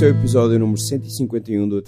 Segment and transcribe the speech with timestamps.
[0.00, 1.84] Este é o episódio número 151 do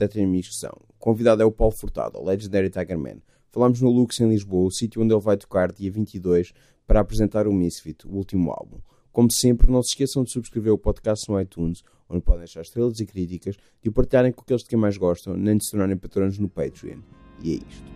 [0.51, 0.77] São.
[0.87, 3.23] O convidado é o Paulo Furtado, o Legendary Tiger Man.
[3.51, 6.53] Falamos no Lux em Lisboa, o sítio onde ele vai tocar dia 22
[6.87, 8.77] para apresentar o Misfit, o último álbum.
[9.11, 13.01] Como sempre, não se esqueçam de subscrever o podcast no iTunes, onde podem deixar estrelas
[13.01, 15.97] e críticas, de o partilharem com aqueles de quem mais gostam, nem de se tornarem
[15.97, 16.99] patrões no Patreon.
[17.43, 17.93] E é isto.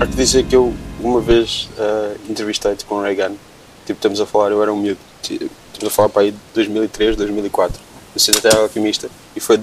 [0.00, 3.32] Há que dizer que eu uma vez uh, entrevistei-te com o Reagan.
[3.86, 5.00] Tipo, estamos a falar, eu era um miúdo.
[5.22, 7.80] Estamos a falar para aí de 2003, 2004.
[8.14, 9.08] No Centro Terra Alquimista.
[9.34, 9.58] E foi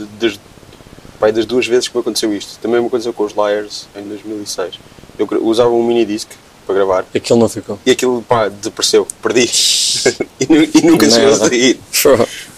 [1.19, 2.59] para aí das duas vezes que me aconteceu isto.
[2.59, 4.79] Também me aconteceu com os Liars em 2006.
[5.19, 6.29] Eu usava um mini disc
[6.67, 7.05] para gravar.
[7.13, 7.79] E aquilo não ficou.
[7.85, 9.07] E aquilo, pá, desapareceu.
[9.23, 9.49] Perdi.
[10.39, 11.79] e, e, nunca chegou a sair.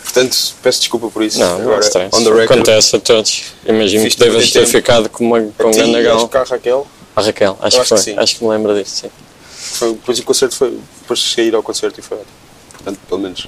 [0.04, 1.40] Portanto, peço desculpa por isso.
[1.40, 3.44] Não, Agora, não record, Acontece a todos.
[3.66, 6.88] Imagino que devas ter ficado com, uma, com um grande acho que a Raquel.
[7.16, 8.02] A Raquel, acho, que foi.
[8.02, 9.10] Que acho que me lembro disso, sim.
[9.52, 10.80] Foi, depois o concerto foi.
[11.02, 12.32] Depois cheguei ao concerto e foi ótimo.
[12.74, 13.48] Portanto, pelo menos.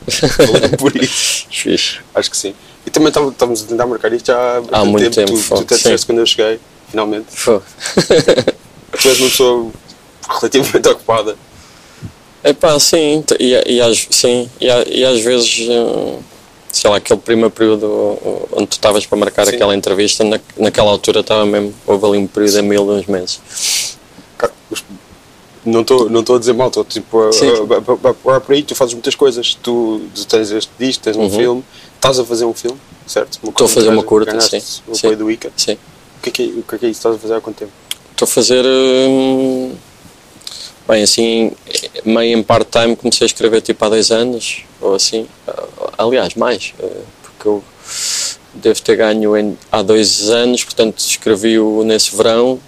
[0.78, 2.00] por isso.
[2.14, 2.54] Acho que sim.
[2.86, 5.34] E também estávamos a tentar marcar isto já há muito tempo.
[5.34, 5.56] tempo.
[5.58, 7.28] Tu, tu disseste quando eu cheguei, finalmente.
[7.30, 7.60] Foi.
[9.02, 9.72] tu és uma pessoa
[10.40, 11.36] relativamente ocupada.
[12.44, 15.68] É pá, sim, e, e, às, sim, e, e às vezes.
[15.70, 16.20] Uh,
[16.72, 18.18] sei lá, aquele primeiro período
[18.54, 19.56] onde tu estavas para marcar Sim.
[19.56, 23.42] aquela entrevista, na, naquela altura estava mesmo, houve ali um período de mil, uns meses.
[25.64, 28.96] Não estou não a dizer mal, estou tipo a, a, a, por aí, tu fazes
[28.96, 31.30] muitas coisas, tu, tu tens este disco, tens um uhum.
[31.30, 31.64] filme,
[31.96, 33.40] estás a fazer um filme, certo?
[33.48, 34.60] Estou a fazer uma curta, sim.
[34.88, 35.52] O apoio do ICA.
[35.56, 35.78] Sim.
[36.18, 37.00] O que, é que, é, o que é, que é isso?
[37.00, 37.72] Estás a fazer há quanto tempo?
[38.12, 38.66] Estou a fazer.
[38.66, 39.74] Hum,
[40.92, 41.54] bem, assim,
[42.04, 45.26] meio em part-time comecei a escrever tipo há 10 anos, ou assim.
[45.98, 47.64] Aliás, mais, eh, porque eu
[48.54, 52.60] devo ter ganho em, há dois anos, portanto escrevi-o nesse verão,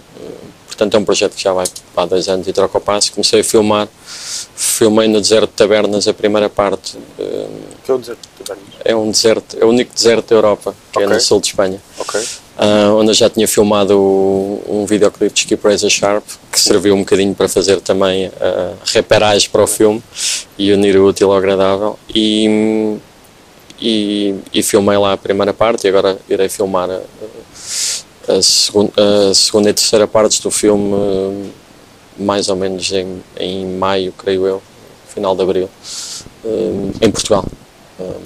[0.66, 1.66] portanto é um projeto que já vai
[1.96, 3.88] há dois anos e troca o passo, comecei a filmar,
[4.56, 6.98] filmei no deserto de Tabernas a primeira parte.
[7.18, 7.46] Eh,
[7.84, 8.74] que é o deserto de Tabernas?
[8.84, 11.10] É um deserto, é o único deserto da Europa, que okay.
[11.10, 11.80] é no sul de Espanha.
[11.98, 12.22] Okay.
[12.56, 17.00] Uh, onde eu já tinha filmado um videoclipe de Skip Razor Sharp, que serviu um
[17.00, 19.02] bocadinho para fazer também uh,
[19.50, 20.00] para o filme
[20.56, 21.98] e unir o útil ao agradável.
[22.14, 22.96] E,
[23.80, 27.00] e, e, filmei lá a primeira parte e agora irei filmar a,
[28.28, 31.52] a, segun, a segunda e terceira partes do filme
[32.18, 34.62] mais ou menos em, em maio, creio eu,
[35.12, 35.68] final de abril,
[37.00, 37.44] em Portugal.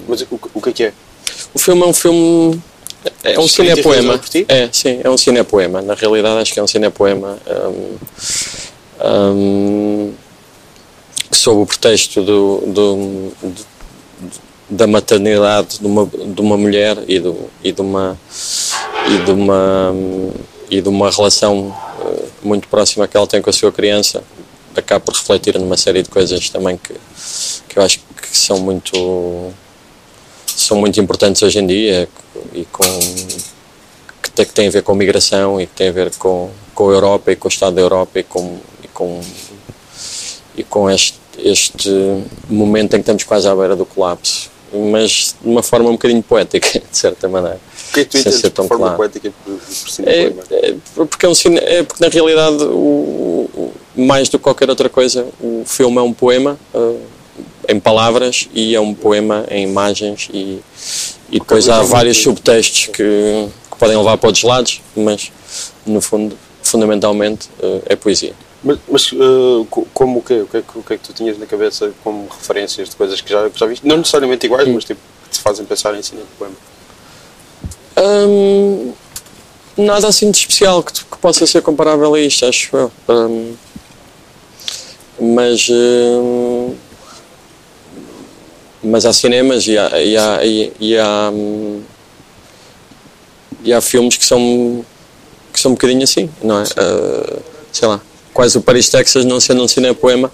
[0.07, 0.93] Mas o, o que é que é?
[1.53, 2.61] O filme é um filme
[3.23, 4.19] é um cinepoema.
[4.47, 5.81] É, sim, é um cinepoema.
[5.81, 7.97] Na realidade, acho que é um cinepoema um,
[9.07, 10.13] um,
[11.31, 13.65] sob o pretexto do, do, do,
[14.69, 18.17] da maternidade de uma, de uma mulher e, do, e, de uma,
[19.07, 19.93] e, de uma,
[20.69, 24.23] e de uma relação uh, muito próxima que ela tem com a sua criança,
[24.75, 26.93] acaba por refletir numa série de coisas também que,
[27.67, 29.51] que eu acho que são muito
[30.45, 32.07] são muito importantes hoje em dia
[32.53, 32.83] e com
[34.21, 36.89] que tem, que tem a ver com migração e que tem a ver com, com
[36.89, 39.21] a Europa e com o Estado da Europa e com, e com,
[40.57, 41.89] e com este, este
[42.49, 46.21] momento em que estamos quase à beira do colapso mas de uma forma um bocadinho
[46.23, 47.59] poética, de certa maneira.
[47.93, 48.97] Que tu entendes de forma claro.
[48.97, 54.29] poética por, por é, é, porque, é, um é porque na realidade, o, o, mais
[54.29, 56.99] do que qualquer outra coisa, o filme é um poema uh,
[57.67, 60.59] em palavras e é um poema em imagens e,
[61.31, 65.31] e depois há vários subtextos que, que podem levar para outros lados, mas
[65.85, 68.33] no fundo, fundamentalmente, uh, é poesia.
[68.63, 70.41] Mas, mas uh, como o quê?
[70.41, 72.95] O que, é que, o que é que tu tinhas na cabeça como referências de
[72.95, 73.87] coisas que já, que já viste?
[73.87, 76.55] Não necessariamente iguais, mas tipo, que te fazem pensar em cinema poema?
[77.97, 78.93] Um,
[79.77, 82.91] nada assim de especial que, que, possa ser comparável a isto, acho eu.
[83.07, 83.55] Um,
[85.21, 86.75] mas, um,
[88.83, 91.31] mas há cinemas e há, e há, e, e há,
[93.63, 94.85] e há filmes que são,
[95.53, 96.63] que são um bocadinho assim, não é?
[96.63, 97.41] Uh,
[97.71, 98.01] sei lá
[98.33, 100.31] quase o Paris, Texas, não sendo um cinepoema,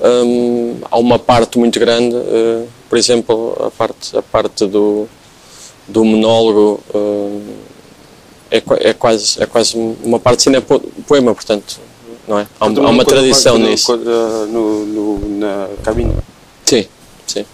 [0.00, 5.08] um, há uma parte muito grande, uh, por exemplo, a parte, a parte do,
[5.86, 7.42] do monólogo uh,
[8.50, 11.78] é, é, quase, é quase uma parte cinepoema, portanto,
[12.26, 12.46] não é?
[12.60, 13.96] Há, há uma tradição no, nisso.
[13.96, 16.14] No, no, na cabine?
[16.64, 16.86] Sim,
[17.26, 17.44] sim.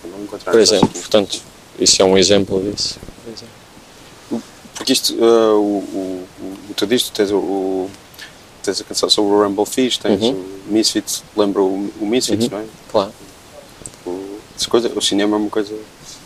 [0.44, 1.40] Por exemplo, portanto,
[1.78, 2.98] isso é um exemplo disso.
[4.74, 6.26] Porque isto, uh, o, o,
[6.70, 7.90] o, tu tens o, o
[8.66, 10.44] tens a canção sobre o Rumble Fish, tens uhum.
[10.68, 12.50] o Misfits, lembra o, o Misfits, uhum.
[12.50, 12.64] não é?
[12.90, 13.12] Claro.
[14.04, 15.74] O, coisa, o cinema é uma coisa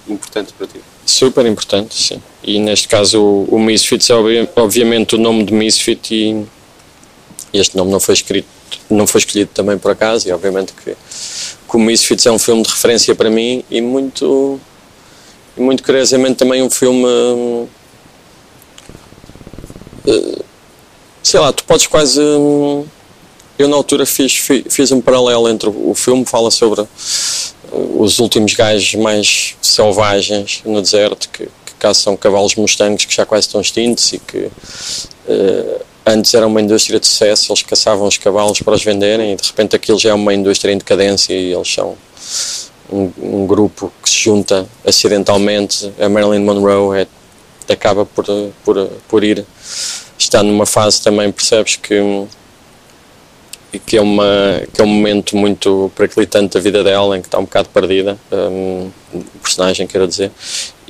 [0.08, 0.81] importante para ti.
[1.06, 2.20] Super importante, sim.
[2.42, 6.46] E neste caso o, o Misfits é obvi- obviamente o nome de Misfit e
[7.52, 8.48] este nome não foi escrito,
[8.88, 12.62] não foi escolhido também por acaso e obviamente que, que o Misfits é um filme
[12.62, 14.60] de referência para mim e muito
[15.56, 17.69] e muito curiosamente também um filme
[20.06, 20.42] eh,
[21.22, 22.84] sei lá, tu podes quase hum,
[23.58, 26.84] eu na altura fiz, fi- fiz um paralelo entre o filme fala sobre
[27.72, 33.46] os últimos gajos mais selvagens no deserto que, que caçam cavalos mustangs que já quase
[33.46, 34.50] estão extintos e que
[35.28, 39.37] eh, antes era uma indústria de sucesso, eles caçavam os cavalos para os venderem e
[39.37, 41.96] de repente aquilo já é uma indústria em decadência e eles são
[42.90, 45.93] um, um grupo que se junta acidentalmente.
[46.00, 48.25] A Marilyn Monroe é, acaba por,
[48.64, 49.44] por, por ir
[50.25, 52.26] está numa fase também percebes que
[53.87, 54.25] que é, uma,
[54.72, 58.19] que é um momento muito periclitante da vida dela, em que está um bocado perdida,
[58.32, 58.90] um,
[59.40, 60.32] personagem, quero dizer,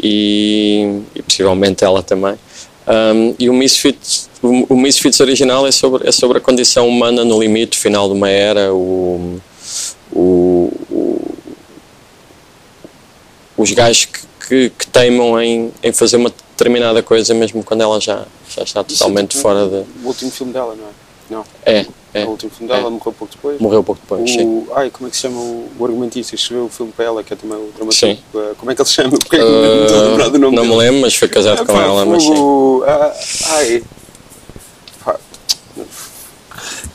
[0.02, 2.36] e, e possivelmente ela também.
[2.88, 7.22] Um, e o Misfits, o, o Misfits original é sobre, é sobre a condição humana
[7.22, 9.38] no limite final de uma era, o,
[10.10, 11.34] o, o-
[13.58, 17.98] os gajos que, que, que teimam em, em fazer uma determinada coisa mesmo quando ela
[18.00, 18.24] já,
[18.54, 19.76] já está totalmente Isso é fora de...
[20.04, 20.90] O último filme dela, não é?
[21.30, 21.44] Não.
[21.64, 22.24] É, é.
[22.24, 22.90] o último filme dela, é.
[22.90, 23.60] morreu pouco depois.
[23.60, 24.44] Morreu pouco depois, sim.
[24.44, 27.04] O, ai, como é que se chama o, o argumentista que escreveu o filme para
[27.04, 27.92] ela, que é também o dramaturgo?
[27.92, 28.18] Sim.
[28.34, 29.10] Uh, Como é que ele se chama?
[29.16, 31.62] Porque é que não estou a lembrar do nome não me lembro, mas foi casado
[31.62, 32.34] Ah, com pá, ela, mas sim.
[32.34, 33.14] fogo, ah,
[33.50, 33.82] ai,
[35.04, 35.16] pá,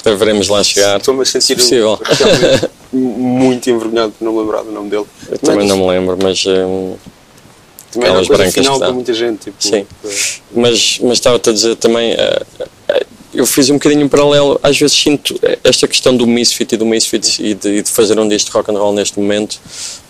[0.03, 0.99] Veremos lá chegar.
[0.99, 1.97] estou-me a sentir Possível.
[2.93, 5.05] muito envergonhado por não me lembrar do nome dele.
[5.29, 6.95] Eu também não me lembro, mas, hum,
[7.95, 8.85] Também aquelas brancas final que dá.
[8.85, 9.43] para muita gente.
[9.45, 9.85] Tipo, Sim.
[10.53, 12.11] mas, mas estava-te a dizer também.
[12.11, 12.41] eh,
[12.89, 16.77] eh, eu fiz um bocadinho um paralelo, às vezes sinto esta questão do misfit e
[16.77, 19.59] do misfits e de, e de fazer um disco de rock and roll neste momento.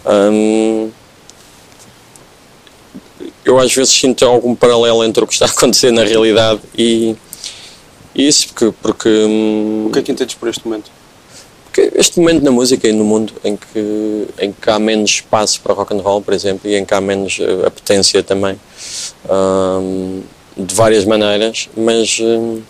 [0.06, 0.92] hum,
[3.44, 7.16] eu às vezes sinto algum paralelo entre o que está a acontecer na realidade e,
[8.14, 10.90] e isso, porque, porque hum, O que é que entendes por este momento?
[11.96, 15.74] Este momento na música e no mundo em que, em que há menos espaço para
[15.74, 18.58] rock and roll, por exemplo, e em que há menos eh, apetência também,
[20.58, 22.62] de várias maneiras, mas, hum,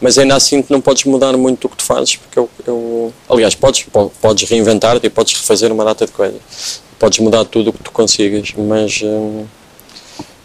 [0.00, 3.54] mas ainda assim não podes mudar muito o que tu fazes, porque eu, eu aliás,
[3.54, 6.40] podes, po- podes reinventar-te e podes refazer uma data de coisas,
[6.98, 9.44] podes mudar tudo o que tu consigas, mas, hum,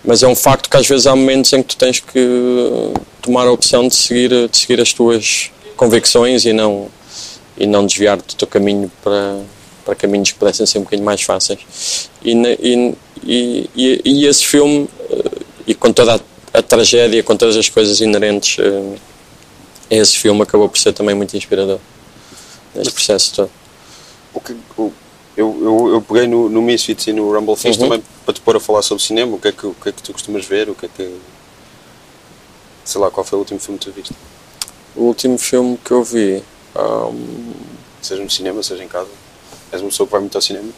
[0.06, 3.48] mas é um facto que às vezes há momentos em que tu tens que tomar
[3.48, 6.88] a opção de seguir, de seguir as tuas convicções e não
[7.58, 9.40] e não desviar-te do teu caminho para,
[9.86, 12.10] para caminhos que pudessem ser um bocadinho mais fáceis.
[12.24, 12.32] E,
[13.24, 17.70] e, e, e, esse filme, eh, e com toda a, a tragédia, com todas as
[17.70, 18.98] coisas inerentes eh,
[19.92, 21.80] a esse filme, acabou por ser também muito inspirador
[22.74, 23.52] neste processo todo.
[24.34, 24.92] O que, o,
[25.36, 27.90] eu, eu, eu peguei no, no Misfits e no Rumble Fist Uhum.
[27.90, 29.36] também para te pôr a falar sobre cinema.
[29.36, 30.70] O que, é que, o que é que tu costumas ver?
[30.70, 31.16] O que é que.
[32.86, 34.14] Sei lá, qual foi o último filme que tu viste?
[34.96, 36.44] O último filme que eu vi.
[36.75, 37.54] Hum,
[38.02, 39.10] Seja no cinema, seja em casa.
[39.72, 40.70] És uma pessoa que vai muito ao cinema?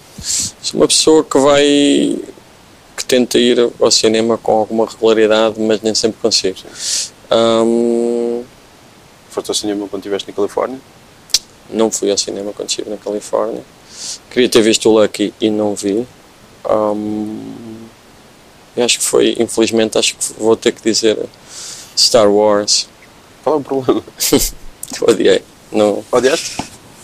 [0.61, 1.63] sou uma pessoa que vai.
[2.95, 6.57] que tenta ir ao cinema com alguma regularidade, mas nem sempre consigo.
[7.31, 8.43] Hum,
[9.29, 10.79] Foste ao cinema quando estiveste na Califórnia?
[11.69, 13.63] Não fui ao cinema quando estive na Califórnia.
[14.29, 16.07] Queria ter visto o Lucky e não vi.
[18.77, 21.17] E acho que foi, infelizmente, acho que vou ter que dizer
[21.97, 22.87] Star Wars.
[23.43, 24.03] Qual é o problema?
[25.01, 25.43] Eu odiei.
[25.75, 26.57] Não, Odiaste?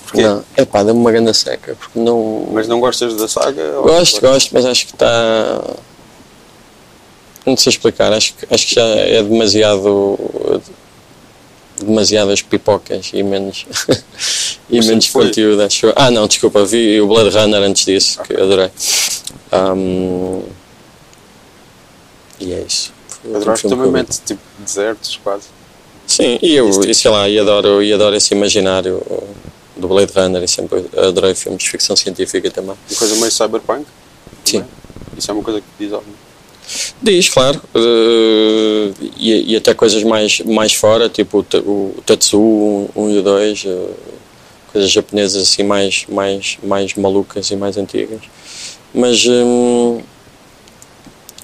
[0.04, 0.24] Porquê?
[0.24, 0.44] não.
[0.58, 1.76] É pá, deu-me uma grande seca.
[1.80, 2.48] Porque não.
[2.52, 3.62] Mas não gostas da saga?
[3.78, 5.62] ou- Gosto, gosto, mas acho que está.
[7.46, 8.12] Não sei explicar.
[8.14, 10.18] Acho que, acho que já é demasiado.
[11.80, 13.66] demasiadas pipocas e menos.
[14.70, 15.92] e Mas menos conteúdo, acho.
[15.96, 18.70] Ah, não, desculpa, vi o Blade Runner antes disso, que eu adorei.
[19.52, 20.44] Ahm,
[22.40, 22.94] e é isso.
[23.34, 25.48] Adoraste que também mete tipo desertos quase.
[26.12, 29.02] Sim, e eu, e sei lá, e adoro, e adoro esse imaginário
[29.78, 32.76] do Blade Runner e sempre adorei filmes de ficção científica também.
[32.90, 33.86] Uma coisa meio cyberpunk?
[34.44, 34.60] Sim.
[34.60, 34.70] também.
[35.18, 36.06] Isso é uma coisa que diz algo.
[37.02, 37.62] Diz, claro.
[37.74, 42.40] eh, e, e até coisas mais, mais fora, tipo o, o Tatsu
[42.94, 43.86] 1 e o 2, eh,
[44.74, 48.20] coisas japonesas assim mais, mais, mais malucas e mais antigas.
[48.94, 50.02] Mas, hum,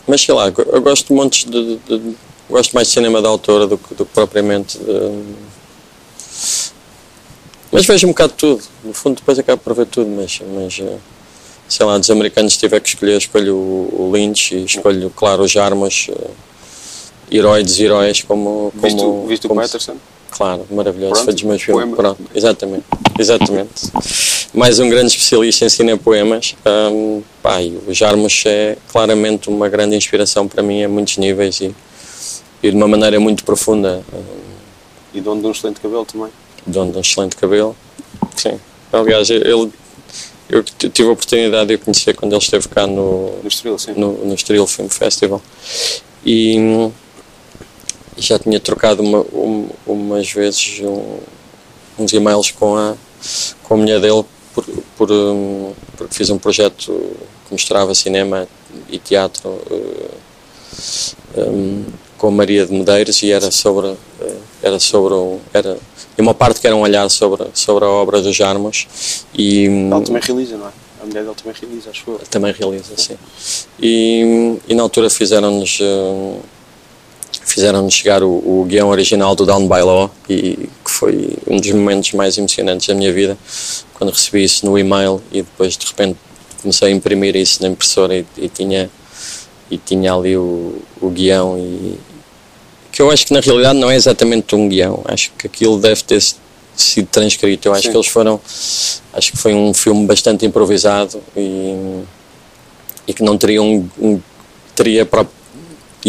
[0.05, 2.15] mas sei lá, eu gosto de montes de, de- de-
[2.49, 5.23] gosto mais de cinema de autora do que, do que propriamente de,
[7.71, 8.63] mas vejo um bocado tudo.
[8.83, 10.97] No fundo depois acabo por ver tudo, mas, mas eh,
[11.67, 15.55] sei lá, dos americanos se tiver que escolher, escolho o, Lynch e escolho, claro, os
[15.57, 16.29] armas, uh,
[17.29, 18.71] heróis, heróis como...
[18.71, 19.97] como Viste, o- viste o como- Patterson?
[20.31, 21.11] claro, maravilhoso.
[21.13, 21.95] Pronto, foi dos meus filmes.
[21.95, 22.85] Pronto, exatamente.
[23.19, 23.91] Exatamente.
[24.53, 26.55] Mais um grande especialista em cinepoemas.
[26.65, 31.75] Um, pá, o Jarmus é claramente uma grande inspiração para mim a muitos níveis e,
[32.63, 34.03] e de uma maneira muito profunda.
[34.13, 34.23] Um,
[35.13, 36.29] E dono de um excelente cabelo também.
[36.65, 37.75] dono de um excelente cabelo.
[38.35, 38.59] Sim.
[38.91, 39.71] Aliás, ele,
[40.49, 43.93] eu tive a oportunidade de o conhecer quando ele esteve cá no, No Estoril, sim.
[43.95, 45.41] no, no Estoril Film Festival
[46.25, 46.89] e
[48.17, 51.19] já tinha trocado uma, um- umas vezes um-
[51.99, 52.95] uns e-mails com a,
[53.63, 54.23] com a mulher dele
[54.53, 54.65] por,
[54.97, 56.91] por, hum, porque fiz um projeto
[57.47, 58.47] que mostrava cinema
[58.89, 59.61] e teatro
[61.37, 61.83] hum,
[62.17, 63.87] com Maria de Medeiros e era sobre
[64.21, 64.33] eh,
[64.63, 65.77] era sobre um- era
[66.17, 68.87] uma parte que era um olhar sobre sobre a obra dos Jarmos
[69.33, 70.71] e hum, Ele também realiza, não é?
[71.01, 72.19] A mulher dele também realiza, acho eu.
[72.29, 73.15] também realiza, sim.
[73.79, 76.39] E, e na altura fizeram-nos eh,
[77.45, 81.71] fizeram-nos chegar o, o guião original do Down by Law e que foi um dos
[81.71, 83.37] momentos mais emocionantes da minha vida
[83.93, 86.17] quando recebi isso no e-mail e depois de repente
[86.61, 88.89] comecei a imprimir isso na impressora e, e tinha
[89.69, 91.97] e tinha ali o, o guião e
[92.91, 96.01] que eu acho que na realidade não é exatamente um guião acho que aquilo deve
[96.03, 96.21] ter
[96.75, 97.91] sido transcrito eu acho Sim.
[97.91, 98.39] que eles foram
[99.13, 102.01] acho que foi um filme bastante improvisado e,
[103.07, 104.21] e que não teria um, um-
[104.75, 105.05] teria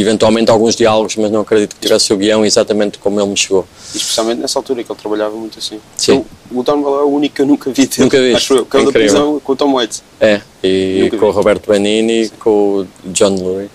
[0.00, 3.64] eventualmente alguns diálogos mas não acredito que tivesse o guião exatamente como ele me chegou
[3.94, 5.80] E especialmente nessa altura que ele trabalhava muito assim.
[5.96, 6.24] Sim.
[6.50, 7.88] Eu- o Don Bala é o único que eu nunca vi.
[7.98, 8.36] Nunca viste?
[8.36, 8.66] Acho eu.
[8.66, 10.02] Que é o da prisão com o Tom Waits.
[10.20, 11.36] é e com o vi.
[11.36, 12.50] Roberto Benini com
[12.80, 13.70] o John Lurie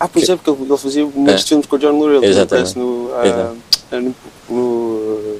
[0.00, 1.46] Ah, pois é, porque ele, ele fazia muitos É.
[1.46, 2.24] filmes com o John Lurie.
[2.28, 2.76] Exatamente.
[2.78, 3.56] no, ah, Exato.
[3.92, 4.14] no,
[4.50, 5.36] no-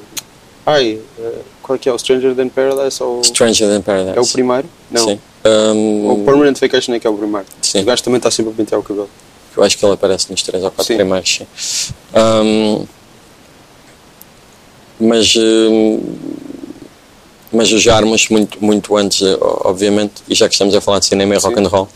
[0.65, 1.93] Ai, ah, qual é que é?
[1.93, 3.03] O Stranger Than Paradise?
[3.03, 4.67] Ou, Stranger Than Paradise é o primeiro?
[4.89, 5.03] Não.
[5.05, 7.45] sim Um, O Permanent Vacation é que é o primeiro.
[7.61, 7.81] Sim.
[7.81, 9.09] O gajo também está sempre a pentear o cabelo.
[9.55, 11.41] Eu acho que ele aparece nos três ou quatro primeiros.
[12.13, 12.85] Ahm,
[14.99, 16.01] mas, hum,
[17.51, 21.05] mas os Jarmos, muito, muito antes, eh, obviamente, e já que estamos a falar de
[21.05, 21.87] cinema e rock and roll,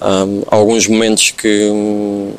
[0.00, 2.32] há alguns momentos que hum,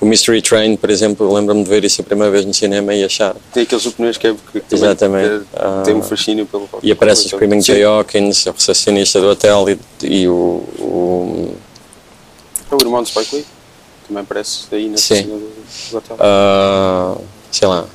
[0.00, 3.02] o Mystery Train, por exemplo, lembro-me de ver isso a primeira vez no cinema e
[3.04, 3.34] achar.
[3.52, 5.46] Tem aqueles japoneses que, é, que Exatamente.
[5.54, 6.86] é- tem um Ah, fascínio pelo rock.
[6.86, 7.62] E aparece o Screaming.
[7.62, 10.32] Jay Hawkins, o recepcionista do hotel e, e o,
[10.78, 11.54] o
[12.70, 13.46] É o irmão do Spike Lee.
[14.06, 15.14] Também aparece aí na Sim.
[15.16, 15.52] cena do,
[15.90, 16.16] do hotel.
[16.20, 17.16] Ah,
[17.50, 17.86] sei lá,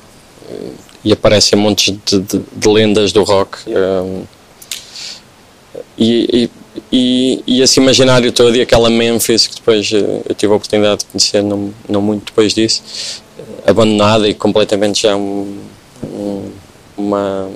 [1.04, 3.58] e aparecem montes de, de- de lendas do rock.
[3.68, 4.24] um,
[5.96, 6.50] e,
[6.92, 10.56] e, e, e esse imaginário todo e aquela Memphis que depois eh, eu tive a
[10.56, 12.82] oportunidade de conhecer não, não muito depois disso,
[13.66, 15.58] abandonada e completamente já um-
[16.04, 16.50] um-
[16.96, 17.50] uma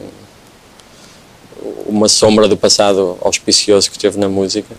[1.87, 4.75] uma sombra do passado auspicioso que teve na música.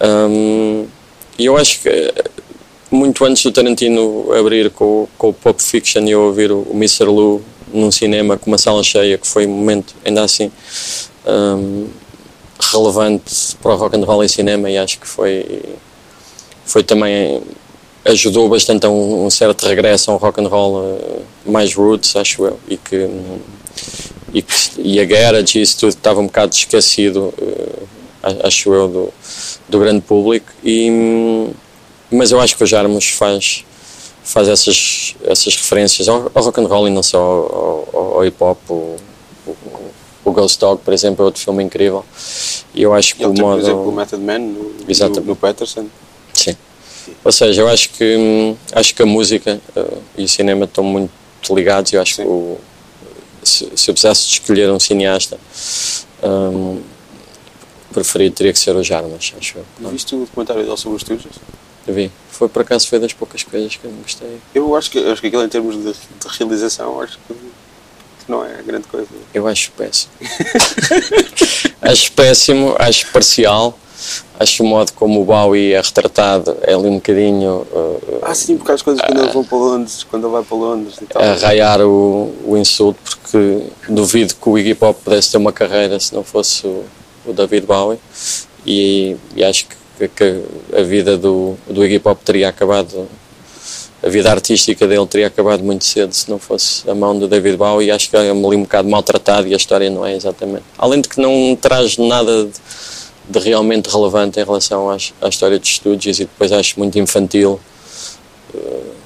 [0.00, 0.86] Um,
[1.38, 1.88] e eu acho que
[2.90, 6.72] muito antes do Tarantino abrir com, com o Pop Fiction e eu ouvir o, o
[6.74, 7.04] Mr.
[7.04, 10.50] Lou num cinema com uma sala cheia, que foi um momento ainda assim
[11.26, 11.88] um,
[12.72, 15.62] relevante para o rock and roll em cinema e acho que foi,
[16.64, 17.42] foi também
[18.04, 22.14] ajudou bastante a um, um certo regresso a um rock and roll eh, mais roots,
[22.14, 23.08] acho eu, e que,
[24.32, 27.34] e, que, e a garage e isso tudo estava um bocado esquecido,
[28.22, 29.14] a- acho eu, do,
[29.68, 31.48] do grande público e
[32.10, 33.64] mas eu acho que o Jarmus faz
[34.24, 38.26] faz essas essas referências ao, ao rock and roll e não só ao, ao- ao
[38.26, 38.96] hip hop o,
[39.46, 39.56] o,
[40.24, 42.04] o Ghost Dog por exemplo é outro filme incrível
[42.74, 45.20] e eu acho que Ele o tem, por modo exemplo, o Method Man no, no,
[45.22, 45.86] no Patterson.
[46.34, 46.56] sim
[47.24, 51.12] ou seja eu acho que acho que a música eh, e o cinema estão muito
[51.50, 52.22] ligados eu acho Sim.
[52.22, 52.58] que o,
[53.44, 55.38] se, se eu precisasse escolher um cineasta
[56.24, 56.80] hum,
[57.92, 61.30] preferido teria que ser o Jarmus acho eu Viste o documentário dele sobre os Stooges?
[61.92, 65.20] Vi foi por acaso foi das poucas coisas que eu gostei Eu acho que, acho
[65.20, 67.34] que aquilo em termos de, de realização, acho que,
[68.28, 69.06] não é grande coisa.
[69.32, 70.12] Eu acho péssimo.
[71.80, 73.78] acho péssimo, acho parcial.
[74.38, 78.58] Acho o modo como o Bowie é retratado é ali um bocadinho uh, Ah, sim,
[78.58, 81.22] porque as coisas quando ele vão para Londres, quando ele vai para Londres e tal.
[81.22, 85.98] a raiar o, o insulto, porque duvido que o Iggy Pop pudesse ter uma carreira
[85.98, 86.84] se não fosse o,
[87.24, 87.98] o David Bowie.
[88.66, 89.76] E, e acho que,
[90.14, 90.42] que
[90.76, 93.08] a vida do, do Iggy Pop teria acabado,
[94.02, 97.56] a vida artística dele teria acabado muito cedo se não fosse a mão do David
[97.56, 97.88] Bowie.
[97.88, 100.64] E acho que é um bocado maltratado e a história não é exatamente.
[100.76, 102.52] Além de que não traz nada de,
[103.28, 107.58] de realmente relevante em relação às, à história de estúdios e depois acho muito infantil.
[108.54, 108.96] Eh,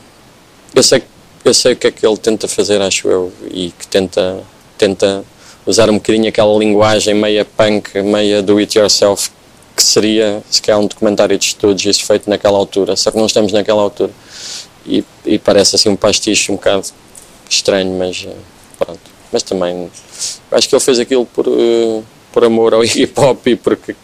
[0.72, 1.02] Eu sei,
[1.44, 4.40] eu sei o que é que ele tenta fazer, acho eu, e que tenta,
[4.78, 5.24] tenta
[5.66, 9.30] usar um bocadinho aquela linguagem meia punk, meia do it yourself,
[9.74, 13.52] que seria, se calhar, um documentário de estúdios feito naquela altura, só que não estamos
[13.52, 14.10] naquela altura.
[14.86, 16.86] E, e parece assim um pastiche um bocado
[17.48, 18.34] estranho, mas eh,
[18.78, 19.00] pronto.
[19.32, 19.90] Mas também
[20.50, 23.94] acho que ele fez aquilo por, uh, por amor ao hip hop e porque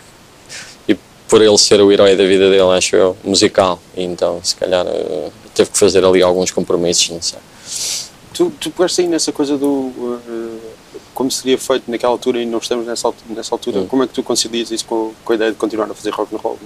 [0.89, 0.97] e
[1.29, 3.81] por ele ser o herói da vida dele, acho eu, musical.
[3.97, 7.39] E então, se calhar, uh, teve que fazer ali alguns compromissos, não sei.
[8.33, 9.67] Tu, tu pegaste aí nessa coisa do.
[9.67, 10.61] Uh,
[11.17, 13.81] como seria feito naquela altura e não estamos nessa, nessa altura.
[13.81, 13.87] Hum.
[13.87, 16.35] Como é que tu concilias isso com, com, a ideia de continuar a fazer rock
[16.35, 16.59] and roll?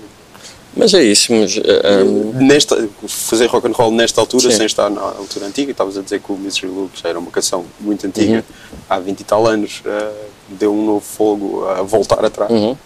[0.77, 1.57] Mas é isso, mas.
[1.57, 2.47] Um...
[2.47, 4.57] Nesta, fazer rock and roll nesta altura, Sim.
[4.57, 7.31] sem estar na altura antiga, estavas a dizer que o Misery Loop já era uma
[7.31, 8.79] canção muito antiga, uhum.
[8.89, 10.15] há 20 e tal anos, uh,
[10.49, 12.51] deu um novo fogo a voltar atrás.
[12.51, 12.77] Uhum.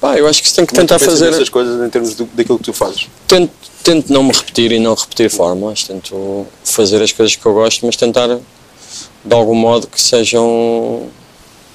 [0.00, 1.28] Pá, eu acho que se tem que tentar fazer.
[1.28, 3.08] essas coisas em termos do, daquilo que tu fazes?
[3.28, 3.52] Tento,
[3.84, 7.84] tento não me repetir e não repetir fórmulas, tento fazer as coisas que eu gosto,
[7.84, 8.40] mas tentar
[9.24, 11.08] de algum modo que sejam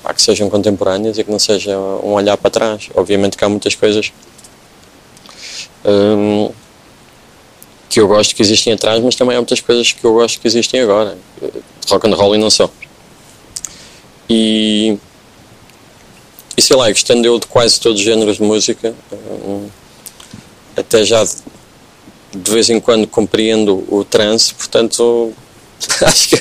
[0.01, 2.89] pá, que sejam contemporâneas e que não seja um olhar para trás.
[2.93, 4.11] Obviamente que há muitas coisas
[5.83, 6.51] um,
[7.89, 10.47] que eu gosto que existem atrás, mas também há muitas coisas que eu gosto que
[10.47, 12.69] existem agora, de rock and roll e não só.
[14.29, 14.97] E,
[16.57, 19.69] e sei lá, gostando eu de quase todos os géneros de música, um,
[20.75, 25.33] até já de vez em quando compreendo o trance, portanto
[26.01, 26.37] acho que,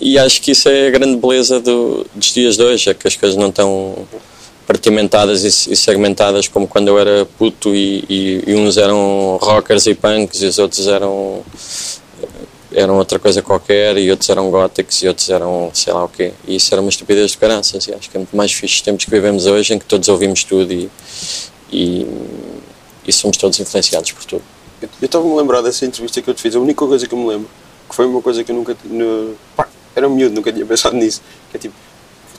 [0.00, 3.06] e acho que isso é a grande beleza do, dos dias de hoje, é que
[3.06, 4.06] as coisas não estão
[4.66, 9.86] partimentadas e, e segmentadas como quando eu era puto e, e, e, uns eram rockers
[9.86, 11.42] e punks e os outros eram
[12.70, 16.34] eram outra coisa qualquer e outros eram góticos e outros eram sei lá o quê.
[16.46, 18.82] E isso era uma estupidez de caraças e acho que é muito mais fixe os
[18.82, 20.90] tempos que vivemos hoje em que todos ouvimos tudo e,
[21.72, 22.06] e,
[23.06, 24.42] e somos todos influenciados por tudo.
[24.82, 27.18] Eu estava-me a lembrar dessa entrevista que eu te fiz a única coisa que eu
[27.18, 27.48] me lembro
[27.88, 30.96] que foi uma coisa que eu nunca no, pá, era um miúdo, nunca tinha pensado
[30.96, 31.74] nisso que é tipo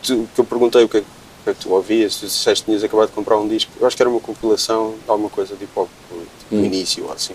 [0.01, 1.03] que eu perguntei o que é
[1.45, 4.01] que tu ouvias, tu disseste que tinhas acabado de comprar um disco, eu acho que
[4.01, 6.65] era uma compilação de alguma coisa de hip hop, tipo, hum.
[6.65, 7.33] início ou assim.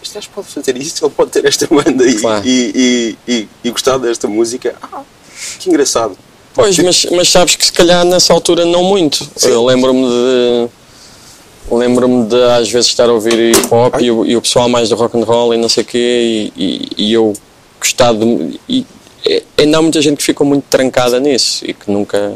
[0.00, 2.46] Este gajo pode fazer isso, ele pode ter esta banda e, claro.
[2.46, 4.76] e, e, e, e, gostar desta música.
[4.80, 5.02] Ah,
[5.58, 6.16] que engraçado.
[6.54, 9.28] Pois, mas, mas sabes que se calhar nessa altura não muito.
[9.36, 9.48] Sim.
[9.48, 10.68] Eu lembro-me de.
[11.72, 14.96] Lembro-me de às vezes estar a ouvir hip hop e e o, pessoal mais do
[14.96, 17.32] rock and roll e não sei o quê, e, e, eu
[17.80, 18.60] gostar de.
[18.68, 18.86] E,
[19.56, 22.34] ainda há muita gente que ficou muito trancada nisso e que nunca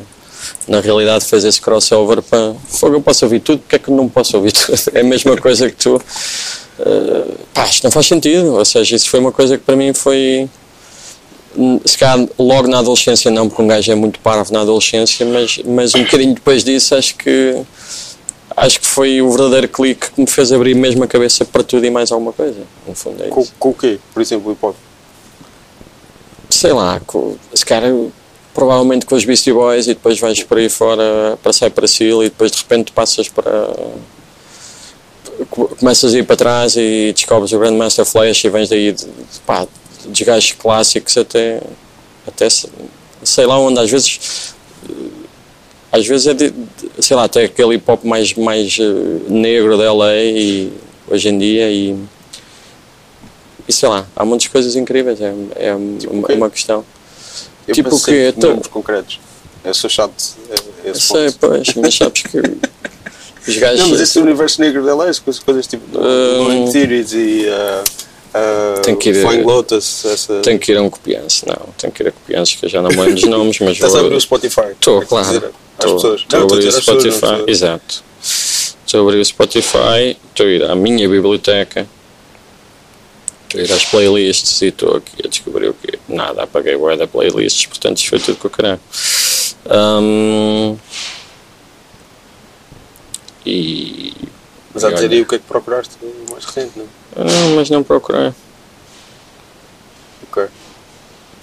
[0.66, 4.08] na realidade fez esse crossover para fogo eu posso ouvir tudo, porque é que não
[4.08, 4.76] posso ouvir tudo?
[4.94, 9.10] É a mesma coisa que tu uh, pá, isto não faz sentido, ou seja, isso
[9.10, 10.48] foi uma coisa que para mim foi
[11.84, 15.58] se calhar logo na adolescência não, porque um gajo é muito parvo na adolescência, mas,
[15.64, 17.62] mas um bocadinho depois disso acho que
[18.56, 21.84] acho que foi o verdadeiro clique que me fez abrir mesmo a cabeça para tudo
[21.84, 23.98] e mais alguma coisa, no fundo é com, com, o quê?
[24.14, 24.76] Por exemplo, o hip hop?
[26.48, 27.92] Sei lá, com, se calhar
[28.54, 32.22] provavelmente com os Beastie Boys e depois vais por aí fora para sair para Seal
[32.22, 33.70] e depois de repente passas para
[35.50, 39.40] começas a ir para trás e descobres o Grandmaster Flash e vens daí de, de,
[39.44, 39.66] pá,
[40.06, 41.60] de gajos clássicos até
[42.26, 42.48] até
[43.22, 44.54] sei lá onde às vezes
[45.92, 46.64] às vezes é de, de,
[46.98, 50.72] sei lá até aquele hip hop mais mais uh, negro da LA e
[51.08, 51.96] hoje em dia e
[53.68, 56.84] e sei lá, há muitas coisas incríveis, é, é, tipo uma, é uma questão.
[57.66, 59.18] Eu tipo que nomes concretos.
[59.64, 60.14] Eu sou chato.
[60.84, 61.38] É, esse sei, ponto.
[61.40, 62.38] pois, mas sabes que
[63.50, 63.80] os gajos.
[63.80, 67.46] Não, mas esse universo negro dela é coisas, coisas tipo um, Series e.
[67.46, 68.05] Uh,
[68.36, 70.04] uh, tem que ir, Flying Lotus.
[70.04, 70.40] Essa...
[70.40, 71.72] Tem que ir a um copiança, não.
[71.78, 73.72] Tem que ir a copiança, que eu já não me lembro dos nomes, mas.
[73.72, 74.00] Estás vou...
[74.00, 74.70] a abrir o Spotify?
[74.72, 75.52] Estou, claro.
[75.78, 78.04] Estou a abrir o Spotify, exato.
[78.86, 81.86] Estou a abrir o Spotify, estou a ir à minha biblioteca
[83.46, 85.98] Estou a ir às playlists e estou aqui a descobrir o quê?
[86.08, 88.80] Nada, apaguei o da playlists, portanto isto foi tudo com o caralho.
[89.70, 90.76] Um,
[93.44, 94.05] e.
[94.76, 95.96] Mas a dizer aí o que é que procuraste
[96.30, 97.24] mais recente, não?
[97.24, 98.30] Não, mas não procurei.
[100.30, 100.44] Ok.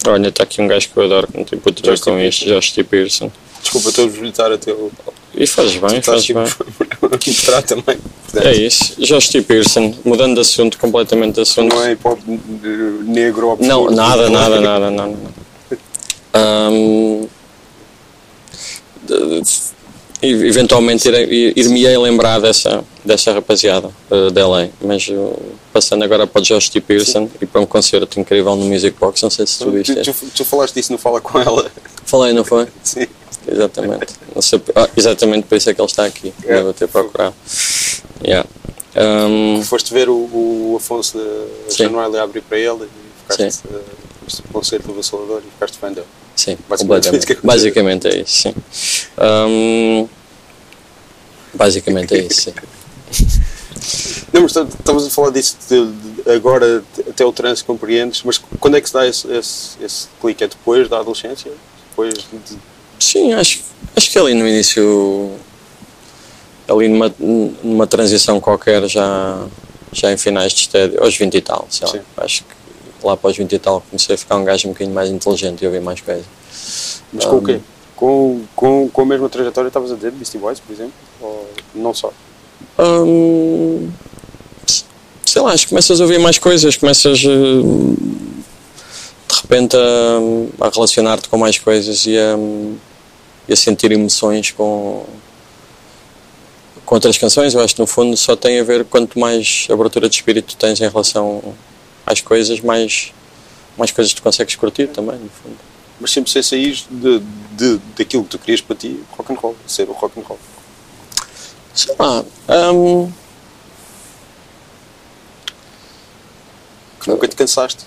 [0.06, 2.84] Olha, está aqui um gajo que eu adoro, não tem puto ver com isto, T.
[2.84, 3.32] Pearson.
[3.60, 4.92] Desculpa, estou a visitar a teu.
[5.34, 6.44] E fazes bem, fazes bem.
[7.10, 7.34] Aqui
[7.66, 7.98] também.
[8.36, 8.94] É isso.
[9.32, 9.42] T.
[9.42, 11.74] Pearson, mudando de assunto, completamente de assunto.
[11.74, 12.20] Não é hip hop
[13.04, 15.16] negro ou Não, nada, nada, nada, nada.
[16.36, 17.28] Um,
[20.22, 25.38] eventualmente ir-me-ei lembrar dessa, dessa rapaziada uh, de LA, mas uh,
[25.72, 26.80] passando agora para o Josh T.
[26.80, 27.30] Pearson Sim.
[27.40, 29.94] e para um concerto incrível no Music Box, não sei se tu viste.
[29.94, 31.70] Tu, tu, tu falaste disso no Fala Com Ela.
[32.04, 32.66] Falei, não foi?
[32.82, 33.06] Sim.
[33.46, 34.14] Exatamente.
[34.40, 36.32] Sei, ah, exatamente por isso é que ele está aqui.
[36.44, 36.54] É.
[36.54, 37.34] Deve ter procurado.
[38.24, 38.48] Yeah.
[38.96, 41.18] Um, Foste ver o, o Afonso
[41.68, 43.82] de Januário abrir para ele e ficaste uh,
[44.46, 46.06] no concerto do Vassalador e ficaste fã dele.
[46.36, 48.54] Sim, basicamente, é basicamente é isso, sim.
[49.18, 50.08] Um,
[51.52, 52.54] basicamente é isso, sim.
[54.32, 58.76] Não, mas estamos a falar disso de, de, agora até o trance compreendes, mas quando
[58.76, 60.42] é que se dá esse, esse, esse clique?
[60.42, 61.52] É depois da adolescência?
[61.90, 62.58] Depois de...
[62.98, 63.60] Sim, acho,
[63.94, 65.32] acho que ali no início,
[66.68, 69.46] ali numa, numa transição qualquer, já,
[69.92, 72.00] já em finais de estédio, aos 20 e tal, sei lá, Sim.
[72.16, 74.94] acho que lá para os 20 e tal comecei a ficar um gajo um bocadinho
[74.94, 76.24] mais inteligente e ouvir mais coisas.
[77.12, 77.60] Mas com o quê?
[77.94, 80.94] Com, com, com a mesma trajetória, estavas a dizer, Beastie Boys, por exemplo?
[81.20, 82.12] Ou não só?
[82.78, 83.90] Hum,
[85.34, 87.62] sei lá, acho que começas a ouvir mais coisas, começas eh,
[89.28, 92.36] de repente a, a relacionar-te com mais coisas e a,
[93.48, 95.04] e a sentir emoções com,
[96.84, 97.54] com outras canções.
[97.54, 100.80] Eu acho que no fundo só tem a ver quanto mais abertura de espírito tens
[100.80, 101.42] em relação
[102.06, 103.12] às coisas, mais,
[103.76, 105.56] mais coisas tu consegues curtir também, no fundo.
[106.00, 107.22] Mas sempre sem sair de,
[107.52, 110.38] de, daquilo que tu querias para ti, rock and roll, ser o rock and roll.
[111.74, 112.24] Sei lá.
[117.00, 117.84] Que nunca te cansaste.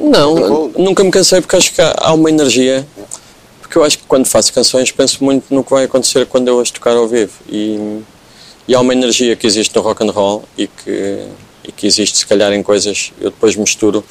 [0.00, 2.86] Não, nunca me cansei porque acho que há há uma energia.
[3.60, 6.60] Porque eu acho que quando faço canções penso muito no que vai acontecer quando eu
[6.60, 7.32] as tocar ao vivo.
[7.48, 8.00] E,
[8.66, 11.26] e há uma energia que existe no rock and roll e que,
[11.66, 13.12] e que existe se calhar em coisas.
[13.20, 14.04] Eu depois misturo.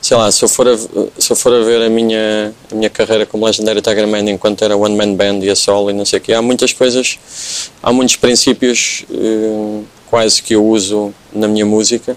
[0.00, 2.90] Sei lá, se eu for a, se eu for a ver a minha, a minha
[2.90, 6.04] carreira como legendário Tiger Man enquanto era one man band e a solo e não
[6.04, 7.18] sei o quê, há muitas coisas,
[7.82, 9.80] há muitos princípios eh,
[10.12, 12.16] quase que eu uso na minha música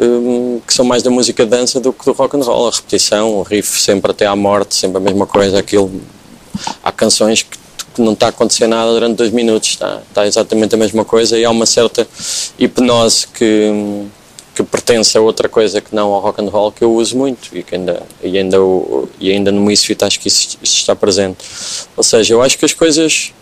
[0.00, 2.68] hum, que são mais da música dança do que do rock and roll.
[2.68, 5.58] A repetição, o riff sempre até à morte, sempre a mesma coisa.
[5.58, 5.90] Aquilo,
[6.82, 7.58] há canções que,
[7.94, 11.38] que não está a acontecer nada durante dois minutos, está, está exatamente a mesma coisa
[11.38, 12.06] e há uma certa
[12.58, 13.70] hipnose que,
[14.54, 17.56] que pertence a outra coisa que não ao rock and roll que eu uso muito
[17.56, 18.56] e que ainda, e ainda,
[19.20, 21.38] e ainda no Misfit acho que isso, isso está presente.
[21.96, 23.32] Ou seja, eu acho que as coisas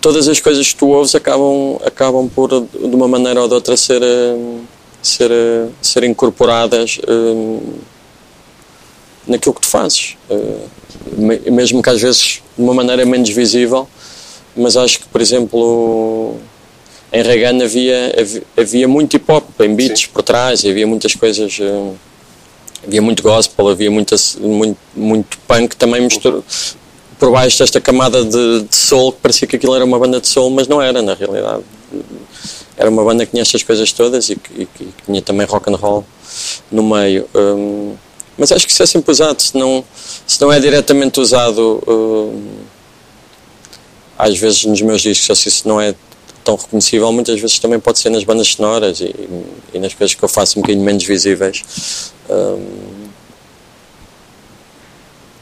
[0.00, 3.76] todas as coisas que tu ouves acabam, acabam por, de uma maneira ou de outra,
[3.76, 4.62] ser, hum,
[5.02, 7.60] ser, eh, ser incorporadas hum,
[9.26, 10.16] naquilo que tu fazes.
[10.30, 10.56] Eh,
[11.12, 13.86] me- mesmo que às vezes de uma maneira menos visível,
[14.56, 16.36] mas acho que, por exemplo,
[17.12, 21.58] em Reagan havia, havia, havia muito hip hop em beats por trás, havia muitas coisas.
[21.60, 21.94] hum,
[22.86, 26.44] havia muito gospel, havia muita, muito, muito punk também misturado
[27.18, 30.26] por baixo desta camada de, de soul, que parecia que aquilo era uma banda de
[30.26, 31.62] soul, mas não era na realidade.
[32.78, 35.70] Era uma banda que tinha estas coisas todas e que, e que tinha também rock
[35.70, 36.04] and roll
[36.72, 37.28] no meio.
[37.34, 37.94] Hum,
[38.38, 39.84] mas acho que isso é sempre usado, se não,
[40.26, 42.50] se não é diretamente usado, hum,
[44.16, 45.94] às vezes nos meus discos, ou se isso não é
[46.50, 49.14] tão reconhecível, muitas vezes também pode ser nas bandas sonoras e,
[49.72, 52.12] e nas coisas que eu faço um bocadinho menos visíveis.
[52.28, 53.08] Hum,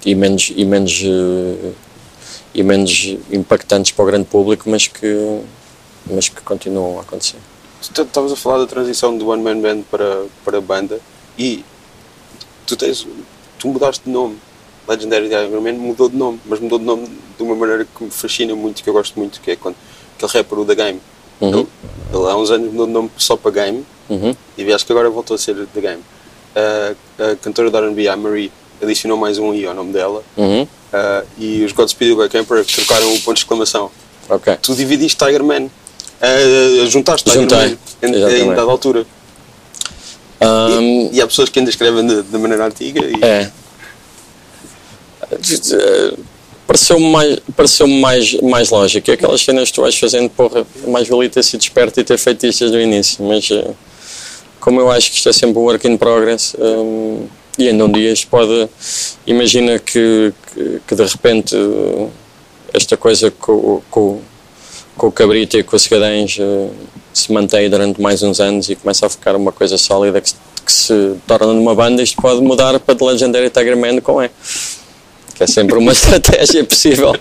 [0.05, 1.03] e menos e menos
[2.55, 5.41] e menos impactantes para o grande público, mas que
[6.11, 7.37] mas que continuam a acontecer.
[7.81, 11.01] Estavas a falar da transição do One Man Band para, para banda
[11.39, 11.65] e
[12.67, 13.07] tu tens
[13.59, 14.39] tu mudaste de nome.
[14.87, 18.11] Legendary Tiger Man mudou de nome, mas mudou de nome de uma maneira que me
[18.11, 19.77] fascina muito, que eu gosto muito, que é quando
[20.19, 21.01] aquele rapper o da Game.
[21.41, 21.61] Uhum.
[21.61, 21.67] Ele,
[22.13, 24.35] ele há uns anos mudou de nome só para Game Uhum.
[24.57, 26.03] e acho que agora voltou a ser da Game.
[26.57, 28.51] A, a cantora da R&B, a Marie,
[28.83, 30.67] adicionou mais um i ao nome dela Uhum.
[30.93, 33.91] ah, e os Godspeed Back Emperor trocaram o ponto de exclamação.
[34.29, 34.57] Ok.
[34.63, 39.07] Tu dividiste Tiger Man, uh, juntaste Tiger Juntei, Man em, em dada altura.
[40.41, 43.51] Ahm, E há pessoas que ainda escrevem de- da maneira antiga e É.
[46.69, 49.11] Eh, Pareceu-me mais, pareceu mais, mais lógico.
[49.11, 52.47] Aquelas cenas que tu vais fazendo, porra, mais valia ter sido esperto e ter feito
[52.47, 53.25] isto desde o início.
[53.25, 53.75] Mas eh,
[54.61, 57.27] como eu acho que isto é sempre um work in progress, hum,
[57.59, 58.69] e ainda um dia isto pode.
[59.27, 62.07] Imagina que, que, que de repente eh,
[62.75, 64.21] esta coisa com, com,
[64.97, 66.69] com o Cabrita e com o Segadães eh,
[67.13, 70.37] se mantém durante mais uns anos e começa a ficar uma coisa sólida que se,
[70.65, 74.31] que se torna numa banda, isto pode mudar para The Legendary Tiger Man com E.
[75.39, 77.15] Que é sempre uma estratégia possível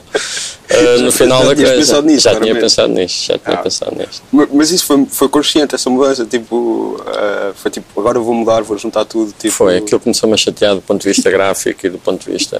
[0.70, 2.02] eh, no final já da coisa.
[2.02, 3.62] nisso, já tinha pensado nisto, já tinha Ah.
[3.62, 4.24] pensado nisto.
[4.32, 8.64] Ma- Mas isso foi, foi consciente, essa mudança, tipo, ah, foi tipo, agora vou mudar,
[8.64, 9.54] vou juntar tudo, tipo...
[9.54, 12.60] Foi, aquilo começou-me a chatear do ponto de vista gráfico e do ponto de vista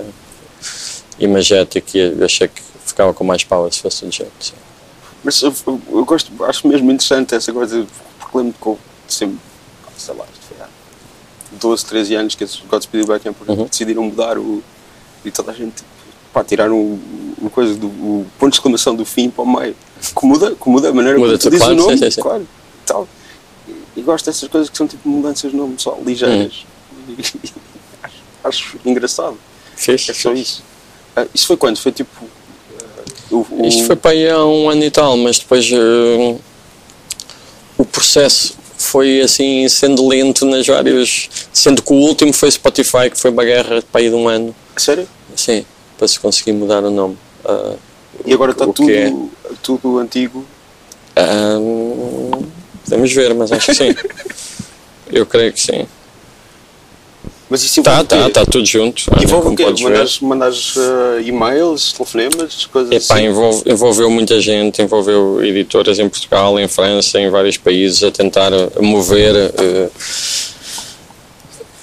[1.20, 4.32] imagético e achei que ficava com mais power se fosse do jeito.
[4.40, 4.54] sim.
[5.24, 5.54] Mas eu,
[5.92, 7.86] eu- gosto, acho mesmo interessante essa coisa,
[8.20, 9.38] porque lembro que eu sempre,
[9.98, 10.70] sei lá, isto foi há
[11.60, 13.66] 12, 13 anos que esses Godspeed Back Emperor Uhum.
[13.66, 14.64] decidiram mudar o,
[15.26, 15.84] e toda a gente,
[16.34, 17.00] pá, tiraram o,
[17.42, 20.70] o coisa do o ponto de exclamação do fim para o meio, que muda, que
[20.70, 23.08] muda a maneira Muda como tu dizes claro, o nome, sim, sim, claro, e tal.
[23.68, 26.66] E, e gosto dessas coisas que são tipo mudanças de nome só, ligeiras.
[27.08, 27.22] E,
[28.04, 29.38] acho, acho engraçado.
[29.76, 30.42] Fixe, É só fixe.
[30.42, 30.64] isso.
[31.16, 31.78] Ah, isso foi quando?
[31.78, 32.10] Foi tipo.
[32.80, 36.36] ah, o, Isto foi para aí há um ano e tal, mas depois eh,
[37.78, 41.30] o processo foi assim sendo lento nas várias.
[41.52, 44.56] Sendo que o último foi Spotify, que foi uma guerra para aí de um ano.
[44.78, 45.08] Sério?
[45.36, 45.66] Sim,
[45.98, 47.18] para se conseguir mudar o nome.
[47.46, 47.74] Ah,
[48.26, 49.10] E agora está o que é?
[49.10, 49.32] tudo,
[49.64, 50.46] tudo antigo.
[51.16, 51.58] ah,
[52.84, 53.96] podemos ver, mas acho que sim.
[55.12, 55.86] Eu creio que sim.
[57.50, 59.04] Mas isso Tá, o tá, tá tudo junto.
[59.10, 59.84] Olha, Envolve o quê?
[59.84, 63.26] Mandares, mandares eh, e-mails, telefonemas, coisas Epá, assim?
[63.28, 68.52] envolve, envolveu muita gente, envolveu editoras em Portugal, em França, em vários países a tentar
[68.82, 69.90] mover eh,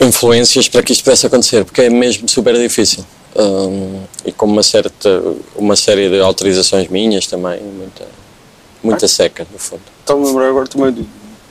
[0.01, 3.05] influências para que isto pudesse acontecer, porque é mesmo super difícil.
[3.37, 5.23] Hum, e com uma certa
[5.57, 8.07] uma série de autorizações minhas também, muita,
[8.83, 9.83] muita seca no fundo.
[10.01, 11.05] Estava-me a lembrar agora também de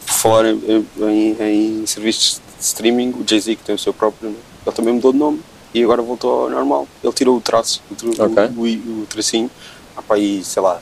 [0.05, 4.35] falar em, em- em serviços de streaming, o Jay-Z que tem o seu próprio, né?
[4.65, 5.41] ele também mudou de nome
[5.73, 6.87] e agora voltou ao normal.
[7.03, 8.43] Ele tirou o traço, o, tra- Ok.
[8.55, 9.51] o, o- o tracinho,
[9.97, 10.79] há para aí, sei lá,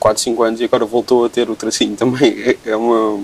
[0.00, 2.32] 4, 5 anos e agora voltou a ter o tracinho também.
[2.42, 3.22] É, é uma.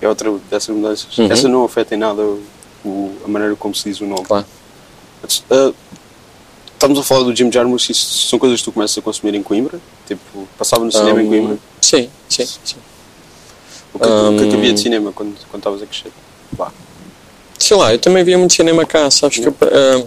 [0.00, 1.18] É outra dessas mudanças.
[1.18, 1.30] Uhum.
[1.30, 2.42] Essa não afeta em nada o-
[2.84, 4.24] o- a maneira como se diz o nome.
[4.24, 4.46] Claro.
[5.50, 5.72] Ah,
[6.72, 9.42] estamos a falar do Jim Jarmusch, isso são coisas que tu começas a consumir em
[9.42, 9.78] Coimbra?
[10.06, 11.58] Tipo, passava no cinema em Hum, Coimbra?
[11.80, 12.76] Sim, sim, sim.
[13.92, 16.12] O que, o que é que havia de cinema quando quando estavas a crescer?
[16.58, 16.72] Lá.
[17.58, 20.04] Sei lá, eu também via muito cinema cá, sabes que eu, ah,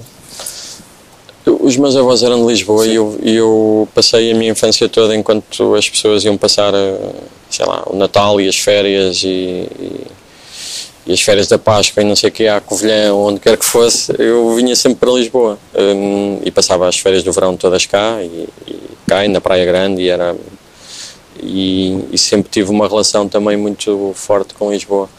[1.45, 5.15] eu- os meus avós eram de Lisboa e eu, eu passei a minha infância toda
[5.15, 7.13] enquanto as pessoas iam passar, ah,
[7.49, 10.07] sei lá, o Natal e as férias e, e,
[11.05, 13.65] e as férias da Páscoa e não sei o que, à Covilhã, onde quer que
[13.65, 18.21] fosse, eu vinha sempre para Lisboa hum, e passava as férias do verão todas cá
[18.21, 20.35] e, e cá e na Praia Grande e era
[21.41, 25.09] e, e sempre tive uma relação também muito forte com Lisboa.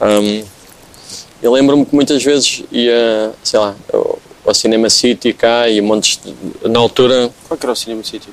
[0.00, 0.44] Hum,
[1.42, 4.18] eu lembro-me que muitas vezes ia, sei lá, ao,
[4.52, 8.28] Cinema City cá e montes de, na altura, Qual que era o Cinema City?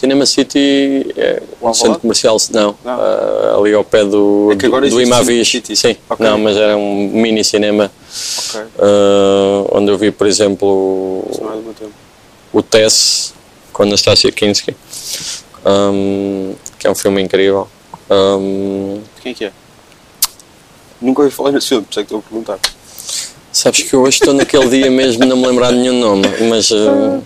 [0.00, 2.92] Cinema City é um centro comercial, não, Não.
[2.92, 4.54] ah, ali ao pé do, É
[4.88, 5.60] do, Imavis.
[5.74, 6.24] Sim, Ok.
[6.26, 7.92] não, mas era um mini cinema
[8.48, 11.22] Ok, ah, onde eu vi, por exemplo,
[11.82, 11.86] é
[12.50, 13.34] o Tess
[13.74, 14.74] com Anastasia Kinski,
[15.66, 17.68] hum, que é um filme incrível.
[18.08, 19.52] De quem é que é?
[20.98, 22.58] Nunca ouvi falar nesse filme, por isso é que estou a perguntar.
[23.52, 26.70] Sabes que eu hoje estou naquele dia mesmo não me lembrar de nenhum nome, mas
[26.70, 27.20] eh,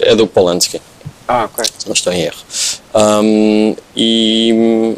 [0.00, 0.80] é do Polanski,
[1.28, 1.64] Ah, ok.
[1.78, 2.36] se não estou em erro.
[2.94, 4.96] Ahm, e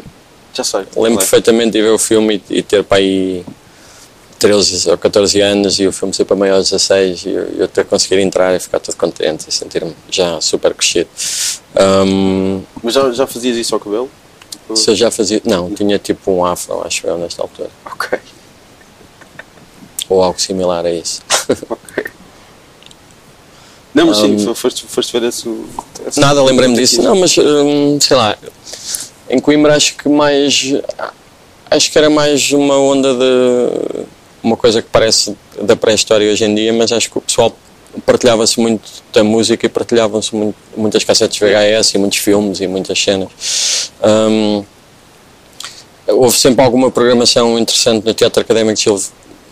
[0.53, 0.81] Já sei.
[0.95, 3.43] lembro perfeitamente de ver o filme e, e ter para aí
[4.37, 7.67] 13 ou 14 anos e o filme ser para maiores de 16 e eu, eu
[7.67, 11.09] ter conseguido entrar e ficar todo contente e sentir-me já super crescido.
[11.75, 14.09] Ahm, Mas já, já fazias isso ao cabelo?
[14.75, 15.41] se eu já fazia.
[15.45, 17.69] Não, tinha tipo um afro, acho eu, nesta altura.
[17.85, 18.19] Ok.
[20.07, 21.21] Ou algo similar a isso.
[21.69, 22.05] ok.
[23.99, 25.47] Não, mas sim, Um, fo- foste, foste ver esse.
[26.07, 27.01] esse Nada, lembrei-me disso.
[27.01, 28.37] Não, mas hum, sei lá,
[29.29, 30.73] em Coimbra acho que mais.
[31.71, 34.05] Acho que era mais uma onda de.
[34.41, 37.53] Uma coisa que parece da pré-história hoje em dia, mas acho que o pessoal
[38.05, 42.97] partilhava-se muito da música e partilhavam-se muito, muitas cassetes VHS e muitos filmes e muitas
[43.03, 43.29] cenas.
[44.01, 44.63] Hum,
[46.07, 49.01] houve sempre alguma programação interessante no Teatro Académico de Gil,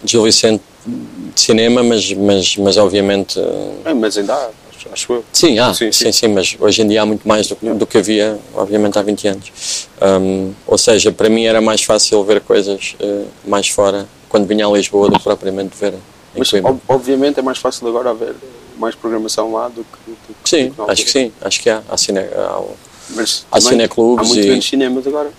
[0.06, 3.40] Gil Vicente de cinema, mas, mas, mas obviamente.
[3.86, 4.50] É, mas ainda há,
[4.94, 5.26] acho, eu.
[5.34, 6.12] Sim, há, Sim, sim, sim.
[6.12, 9.02] sim, mas hoje em dia há muito mais do, que- do que havia, obviamente, há
[9.02, 9.88] 20 anos.
[10.02, 14.66] Um, ou seja, para mim era mais fácil ver coisas eh, mais fora quando vinha
[14.66, 18.36] a Lisboa do que propriamente ver em Mas ob- obviamente é mais fácil agora haver
[18.78, 20.12] mais programação lá do que.
[20.12, 21.82] do que- Sim, do que acho que sim, acho que há.
[21.90, 22.62] Há, cine, há
[23.10, 25.32] Mas Há cineclubes Há muito e- menos cinemas agora.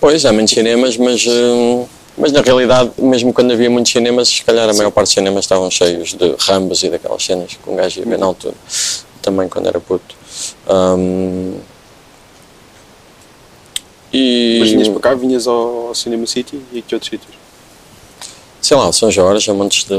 [0.00, 4.42] Pois, há menos cinemas, mas, eh, mas na realidade, mesmo quando havia muitos cinemas, se
[4.44, 7.76] calhar a maior parte dos cinemas estavam cheios de rambos e daquelas cenas que um
[7.76, 8.54] gajo ia ver na altura,
[9.22, 10.14] também quando era puto.
[10.68, 11.58] Um,
[14.12, 17.34] e, Mas vinhas para cá, vinhas ao, ao Cinema City e que outros sítios?
[18.62, 19.94] sei lá, São Jorge, a montes de.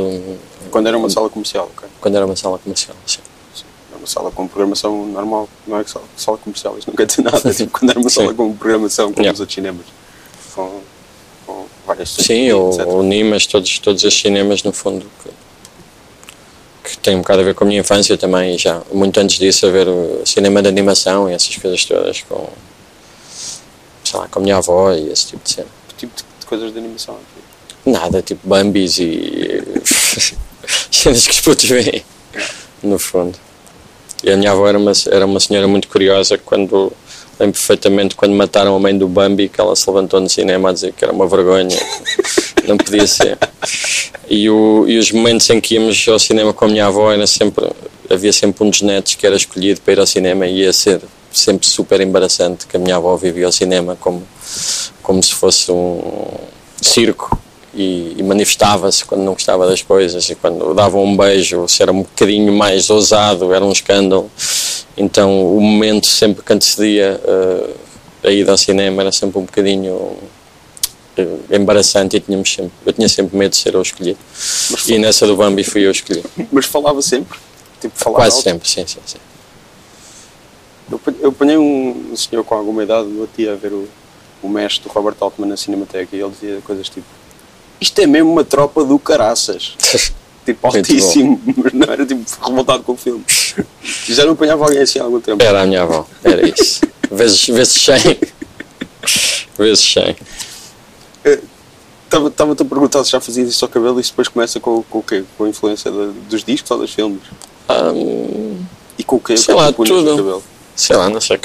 [0.71, 1.87] Quando era uma sala comercial, ok.
[2.01, 3.19] quando era uma sala comercial, sim.
[3.55, 6.95] Sim, Era uma sala com programação normal, não é que sala, sala comercial, isso não
[6.95, 7.39] quer dizer nada.
[7.53, 8.15] tipo, quando era uma Sim.
[8.21, 9.33] sala com programação, como Yeah.
[9.33, 9.85] os outros cinemas,
[10.53, 10.81] com, com
[11.87, 17.21] várias Sim, o, o Nimas, todos, todos estes cinemas, no fundo, que, que tem um
[17.21, 19.87] bocado a ver com a minha infância também, e já muito antes disso, a ver
[19.87, 22.49] o cinema de animação e essas coisas todas, com,
[24.03, 25.67] sei lá, com a minha avó e esse tipo de cena.
[25.87, 27.15] Que tipo de, de coisas de animação?
[27.15, 27.89] tipo?
[27.89, 29.63] Nada, tipo Bambis e
[30.91, 32.03] cenas que os putos veem,
[32.83, 33.39] no fundo.
[34.23, 36.91] E a minha avó era uma, era uma senhora muito curiosa quando,
[37.39, 40.73] lembro perfeitamente, quando mataram a mãe do Bambi, que ela se levantou no cinema a
[40.73, 41.77] dizer que era uma vergonha,
[42.67, 43.37] não podia ser.
[44.29, 47.27] E, o, e os momentos em que íamos ao cinema com a minha avó, era
[47.27, 47.69] sempre,
[48.09, 51.01] havia sempre um dos netos que era escolhido para ir ao cinema e ia ser
[51.31, 54.25] sempre super embaraçante que a minha avó vivia ao cinema como
[55.03, 56.01] como se fosse um
[56.81, 57.37] circo
[57.77, 61.91] e, e manifestava-se quando não gostava das coisas e quando dava um beijo, se era
[61.91, 64.31] um bocadinho mais ousado, era um escândalo.
[64.97, 67.75] Então o momento sempre que antecedia uh,
[68.27, 70.19] a ida ao cinema era sempre um bocadinho uh,
[71.51, 74.17] embaraçante e tínhamos sempre, eu tinha sempre medo de ser eu escolhido.
[74.71, 76.27] Mas, e nessa do Bambi fui eu escolhido.
[76.51, 77.37] Mas falava sempre?
[77.79, 78.43] Tipo, falava Quase alto?
[78.43, 79.19] sempre, sim, sim, sim.
[80.91, 83.87] Eu, eu apanhei um senhor com alguma idade, eu tinha a ver o,
[84.41, 87.05] o mestre do Robert Altman na Cinemateca e ele dizia coisas tipo
[87.79, 89.75] isto é mesmo uma tropa do caraças.
[90.45, 93.23] tipo, altíssimo, mas não era tipo revoltado com o filme.
[94.05, 95.43] Já não apanhava alguém assim há algum tempo.
[95.43, 96.81] Era a minha avó, era isso.
[97.11, 98.17] vezes, vezes 100.
[99.57, 100.15] vezes 100.
[102.05, 105.03] Estava-te a perguntar se já fazias isso ao cabelo e depois começa com, com o
[105.03, 105.23] quê?
[105.37, 107.21] Com a influência de, dos discos ou dos filmes?
[107.69, 108.57] Um,
[108.97, 109.35] e com o quê?
[109.35, 110.43] Sei o que lá, tudo.
[110.73, 111.39] Sei lá, não sei,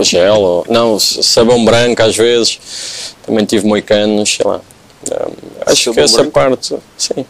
[0.00, 0.66] gel ou...
[0.68, 2.58] Não, sabão branco às vezes.
[3.24, 4.60] Também tive moicanos, sei lá.
[5.66, 7.24] Acho que essa parte, sim.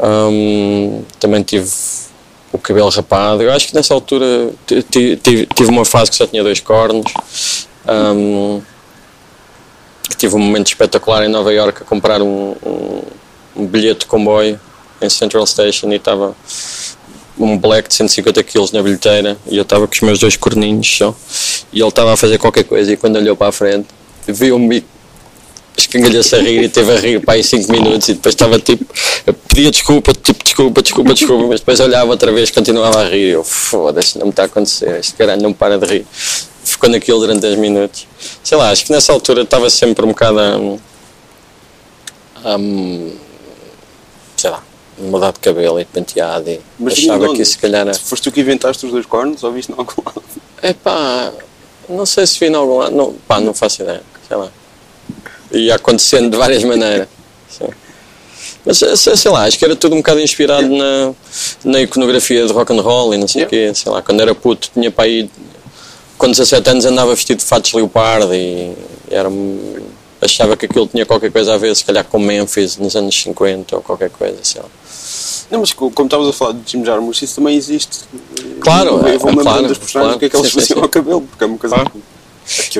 [0.00, 1.70] Um, também tive
[2.52, 3.42] o cabelo rapado.
[3.42, 7.12] Eu acho que nessa altura tive, tive uma fase que só tinha dois cornos.
[7.88, 8.60] Um,
[10.16, 13.02] tive um momento espetacular em Nova York a comprar um, um,
[13.56, 14.60] um bilhete de comboio
[15.00, 16.34] em Central Station e estava
[17.38, 20.96] um black de 150 kg na bilheteira e eu estava com os meus dois corninhos
[20.96, 21.14] só
[21.72, 23.88] e ele estava a fazer qualquer coisa e quando olhou para a frente
[24.28, 24.84] viu-me
[25.76, 28.84] escangalhou-se a rir e teve a rir para aí 5 minutos e depois estava tipo,
[29.48, 33.44] pedia desculpa, tipo, desculpa, desculpa, desculpa, mas depois olhava outra vez continuava a rir eu,
[33.44, 36.06] foda-se, não me está a acontecer, este caralho não para de rir.
[36.64, 38.06] Ficou naquilo durante 10 minutos.
[38.42, 40.58] Sei lá, acho que nessa altura estava sempre um bocado a,
[44.36, 44.62] sei lá,
[44.98, 47.94] mudar de cabelo e de penteado e mas achava que isso se calhar era...
[47.94, 50.22] Foste tu que inventaste os dois cornos ou viste em algum lado?
[50.62, 51.32] É pá,
[51.88, 54.48] não sei se vi em algum lado, não, pá, não faço ideia, sei lá
[55.52, 57.08] e acontecendo de várias maneiras.
[57.48, 57.68] Sim.
[58.64, 61.12] Mas sei lá, acho que era tudo um bocado inspirado na,
[61.64, 63.72] na iconografia de rock and roll e não sei o quê.
[63.74, 65.28] Sei lá, quando era puto tinha para aí.
[66.16, 68.72] Com 17 anos andava vestido de fatos leopardo e
[69.10, 69.28] era,
[70.20, 73.74] achava que aquilo tinha qualquer coisa a ver, se calhar com Memphis nos anos 50
[73.74, 74.68] ou qualquer coisa, sei lá.
[75.50, 78.04] Não, mas como estavas a falar de Jim Jarmusch, isso também existe.
[78.60, 81.22] Claro, eu vou é, claro, das personagens claro, que é que eles faziam ao cabelo,
[81.22, 81.74] porque é uma coisa.
[81.74, 81.92] Claro.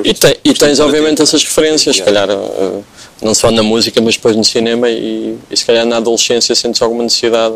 [0.03, 2.83] E, te, e tens obviamente essas referências, se calhar uh,
[3.21, 6.81] não só na música, mas depois no cinema e, e se calhar na adolescência sentes
[6.81, 7.55] alguma necessidade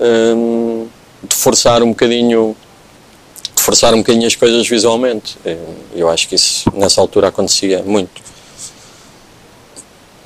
[0.00, 0.88] um,
[1.22, 2.56] de forçar um bocadinho
[3.54, 5.36] de forçar um bocadinho as coisas visualmente.
[5.94, 8.22] Eu acho que isso nessa altura acontecia muito.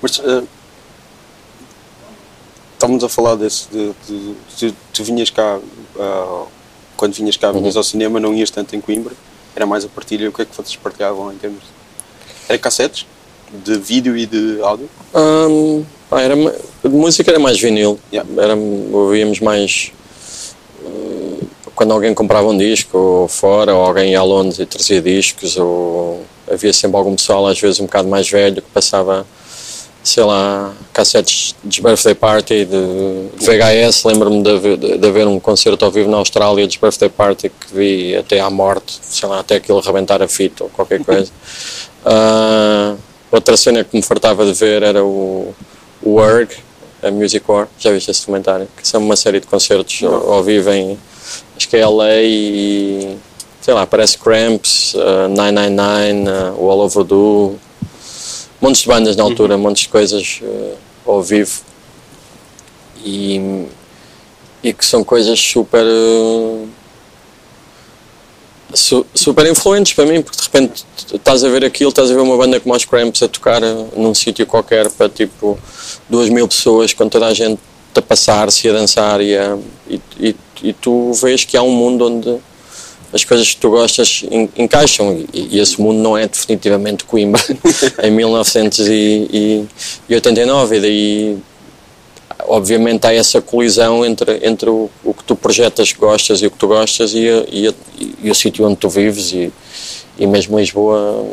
[0.02, 0.46] Mas uh,
[2.74, 6.46] estávamos a falar desse de, de, de, tu vinhas cá uh,
[6.96, 7.80] quando vinhas cá vinhas uhum.
[7.80, 9.14] ao cinema não ias tanto em Coimbra
[9.60, 10.28] era mais a partilha.
[10.28, 11.62] O que é que vocês partilhavam em termos?
[12.48, 13.06] Era cassetes?
[13.52, 14.88] De vídeo e de áudio?
[15.14, 17.98] Um, era, de música era mais vinil.
[18.12, 18.28] Yeah.
[18.42, 19.92] Era, ouvíamos mais.
[20.82, 25.02] Uh, quando alguém comprava um disco ou fora, ou alguém ia a Londres e trazia
[25.02, 29.26] discos, ou havia sempre algum pessoal, às vezes um bocado mais velho, que passava
[30.02, 34.04] sei lá, cassetes de Birthday Party, de, VHS.
[34.04, 37.74] Lembro-me de, de, de, haver um concerto ao vivo na Austrália de Birthday Party que
[37.74, 41.30] vi até à morte, sei lá, até aquilo rebentar a fita ou qualquer coisa.
[42.04, 42.98] uh,
[43.30, 45.54] outra cena que me fartava de ver era o,
[46.02, 46.56] o Work,
[47.02, 47.68] a Music War.
[47.78, 48.68] Já viste esse documentário?
[48.76, 50.98] Que são uma série de concertos ao, ao vivo em,
[51.56, 53.18] acho que é LA e
[53.60, 57.58] sei lá, parece Cramps, uh, 999, uh, All Over Do
[58.60, 59.62] montes de bandas na altura, uhum.
[59.62, 61.60] montes de coisas uh, ao vivo
[63.04, 63.66] e,
[64.62, 66.68] e que são coisas super uh,
[68.74, 72.20] su, super influentes para mim porque de repente estás a ver aquilo, estás a ver
[72.20, 75.58] uma banda como os Cramps a tocar uh, num sítio qualquer para tipo
[76.08, 77.60] duas mil pessoas com toda a gente
[77.94, 82.06] a passar-se a dançar e, a, e, e, e tu vês que há um mundo
[82.06, 82.40] onde
[83.12, 84.24] as coisas que tu gostas
[84.56, 87.42] encaixam e, e esse mundo não é definitivamente Coimbra.
[88.02, 91.38] Em 1989 e daí
[92.46, 96.50] obviamente há essa colisão entre, entre o, o que tu projetas que gostas e o
[96.50, 97.74] que tu gostas e, e,
[98.22, 99.52] e o sítio onde tu vives e,
[100.18, 101.26] e mesmo Lisboa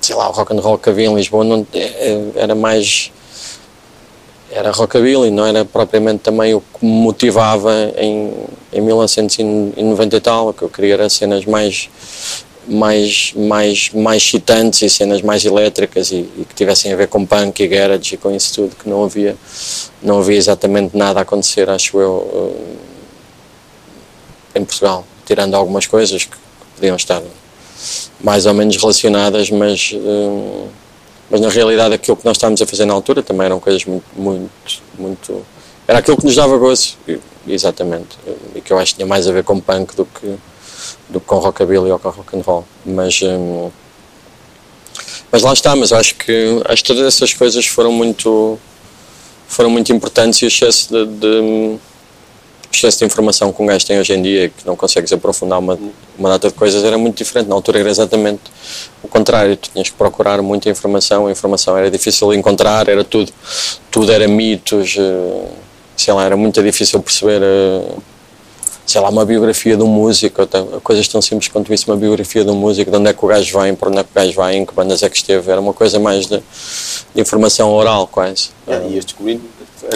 [0.00, 3.12] sei lá, o rock and roll que havia em Lisboa não, é, é, era mais
[4.50, 8.32] era rockabilly, não era propriamente também o que me motivava em,
[8.72, 11.88] em 1990 e tal, o que eu queria era cenas mais
[12.68, 17.26] mais, mais, mais excitantes e cenas mais elétricas e, e, que tivessem a ver com
[17.26, 19.36] punk e garage e com isso tudo, que não havia,
[20.02, 22.54] não havia exatamente nada a acontecer, acho eu,
[24.54, 26.36] eh, em Portugal, tirando algumas coisas que
[26.76, 27.22] podiam estar
[28.20, 30.68] mais ou menos relacionadas, mas, hum,
[31.30, 34.04] mas na realidade aquilo que nós estávamos a fazer na altura também eram coisas muito,
[34.16, 34.50] muito,
[34.98, 35.46] muito
[35.86, 36.96] era aquilo que nos dava gozo,
[37.46, 38.16] exatamente,
[38.54, 40.36] e que eu acho que tinha mais a ver com punk do que,
[41.08, 43.70] do que com rockabilly ou com rock and roll, mas hum,
[45.32, 48.58] mas lá está, mas acho que, acho que todas essas coisas foram muito
[49.48, 51.78] foram muito importantes e o excesso de, de
[52.72, 55.78] excesso de informação que um gajo tem hoje em dia que não consegues aprofundar uma,
[56.18, 57.48] uma data de coisas era muito diferente.
[57.48, 58.42] Na altura era exatamente
[59.02, 59.56] o contrário.
[59.56, 63.32] Tu tinhas que procurar muita informação, a informação era difícil de encontrar, era tudo,
[63.90, 65.48] tudo era mitos, eh,
[65.96, 67.94] sei lá, era muito difícil perceber eh,
[68.86, 70.42] sei lá, uma biografia de um músico,
[70.82, 73.28] coisas tão simples quanto isso, uma biografia de um músico, de onde é que o
[73.28, 75.48] gajo vem, para onde é que o gajo vai, em que bandas é que esteve,
[75.48, 76.42] era uma coisa mais de,
[77.14, 78.50] de informação oral, quase.
[78.66, 79.42] É, e este descobrindo,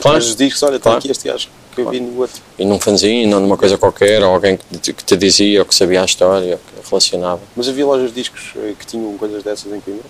[0.00, 0.18] claro.
[0.18, 0.98] os discos, olha, está claro.
[0.98, 2.40] aqui este gajo que eu vi no outro.
[2.58, 5.74] E num fanzine, ou numa coisa qualquer, ou alguém que, que te dizia, ou que
[5.74, 7.40] sabia a história, ou que relacionava.
[7.56, 10.04] Mas havia lojas de discos eh, que tinham coisas dessas em Coimbra?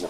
[0.00, 0.08] Não.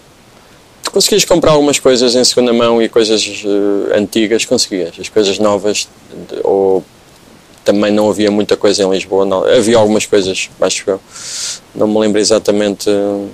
[0.83, 4.93] Tu conseguias comprar algumas coisas em segunda mão e coisas uh, antigas, conseguias.
[4.99, 5.87] As coisas novas,
[6.29, 6.83] de, ou
[7.63, 9.43] também não havia muita coisa em Lisboa, não.
[9.43, 11.01] havia algumas coisas, acho eu.
[11.75, 13.29] Não me lembro exatamente uh,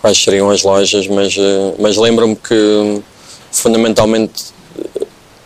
[0.00, 1.36] quais seriam as lojas, mas,
[1.78, 3.02] mas lembro-me que
[3.50, 4.54] fundamentalmente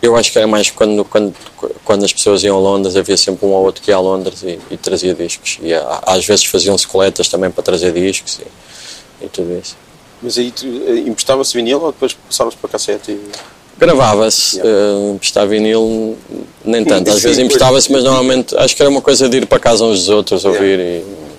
[0.01, 1.35] eu acho que era mais quando, quando,
[1.83, 4.41] quando as pessoas iam a Londres, havia sempre um ou outro que ia a Londres
[4.43, 5.59] e, e trazia discos.
[5.61, 9.75] E às vezes faziam-se coletas também para trazer discos e, e tudo isso.
[10.21, 13.11] Mas aí eh, emprestava-se vinil ou depois passavas para cassete?
[13.11, 13.31] E...
[13.77, 14.97] Gravava-se, yeah.
[14.97, 16.17] uh, emprestar vinil,
[16.65, 17.09] nem tanto.
[17.09, 19.99] Às vezes emprestava-se, mas normalmente acho que era uma coisa de ir para casa uns
[19.99, 21.05] dos outros, ouvir yeah.
[21.05, 21.29] e.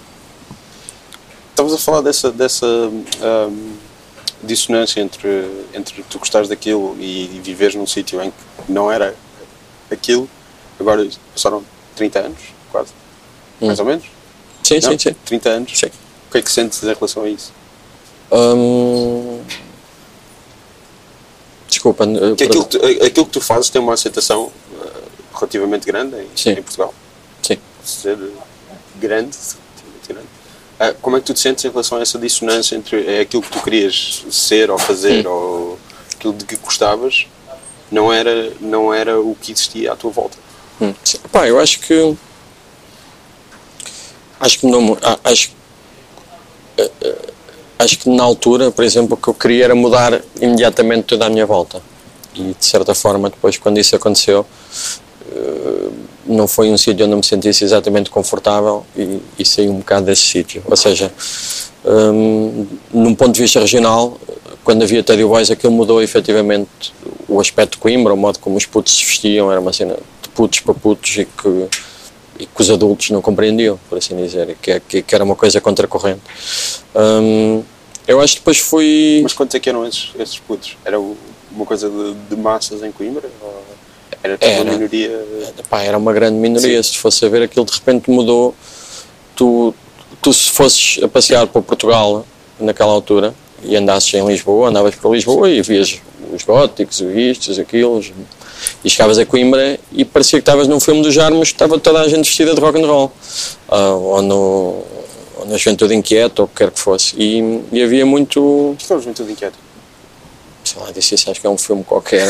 [1.50, 3.72] Estavas a falar dessa, dessa um,
[4.43, 9.14] dissonância entre, entre tu gostares daquilo e, e viveres num sítio em que não era
[9.91, 10.28] aquilo.
[10.78, 11.62] Agora passaram
[11.97, 12.38] 30 anos,
[12.72, 12.93] quase.
[13.61, 13.66] Hum.
[13.66, 14.05] Mais ou menos?
[14.62, 14.91] Sim, não?
[14.93, 15.16] sim, sim.
[15.24, 15.78] 30 anos?
[15.78, 15.86] Sim.
[15.86, 17.53] O que é que sentes em relação a isso?
[18.32, 19.41] Hum
[21.70, 22.05] Desculpa.
[22.05, 26.16] Eh, que aquilo, que tu, aquilo que tu fazes tem uma aceitação uh, relativamente grande
[26.16, 26.93] em, em, Portugal.
[27.43, 27.59] Sim.
[27.84, 28.18] Ser
[28.97, 29.36] grande.
[30.80, 33.42] Uh, como é que tu te sentes em relação a essa dissonância entre é aquilo
[33.42, 35.30] que tu querias ser ou fazer hum.
[35.30, 35.78] ou
[36.14, 37.26] aquilo de que gostavas
[37.92, 40.38] não era, não era o que existia à tua volta?
[40.80, 40.94] Hum.
[41.30, 42.16] Pá, eu acho que
[44.40, 45.52] acho que não acho
[47.78, 51.30] acho que na altura, por exemplo, o que eu queria era mudar imediatamente toda a
[51.30, 51.82] minha volta.
[52.34, 54.46] E de certa forma, depois, quando isso aconteceu,
[55.32, 55.88] eh,
[56.30, 60.06] não foi um sítio onde eu me sentisse exatamente confortável e, e saí um bocado
[60.06, 60.62] desse sítio.
[60.64, 61.12] Ou seja,
[61.84, 64.18] um, num ponto de vista regional,
[64.62, 66.94] quando havia Teddy Boys, aquilo mudou efetivamente
[67.28, 70.28] o aspecto de Coimbra, o modo como os putos se vestiam, era uma cena de
[70.30, 71.66] putos para putos e que,
[72.38, 75.36] e que os adultos não compreendiam, por assim dizer, que, é, que, que era uma
[75.36, 76.22] coisa contracorrente.
[76.94, 77.62] Um,
[78.06, 79.20] eu acho que depois fui.
[79.22, 80.76] Mas quantos é que eram esses, esses putos?
[80.84, 83.28] Era uma coisa de, de massas em Coimbra?
[83.40, 83.69] Ou
[84.22, 85.26] era era, uma minoria?
[85.68, 86.82] Pá, era uma grande minoria.
[86.82, 86.92] Sim.
[86.92, 88.54] Se fosse a ver, aquilo de repente mudou.
[89.34, 89.74] Tu,
[90.20, 92.26] tu, se fosses a passear para Portugal
[92.58, 96.00] naquela altura e andasses em Lisboa, andavas para Lisboa e vias
[96.32, 98.02] os góticos, os vistos, aquilo,
[98.84, 102.08] e chegavas a Coimbra e parecia que estavas num filme dos Jarmos, estava toda a
[102.08, 103.12] gente vestida de rock and roll.
[103.68, 104.84] Uh, ou no,
[105.36, 107.14] ou na Juventude Inquieta, ou o que quer que fosse.
[107.16, 108.40] E, e havia muito.
[108.40, 109.69] O que é a Juventude Inquieta?
[110.70, 112.28] Sei lá, disse isso, acho que é um filme qualquer.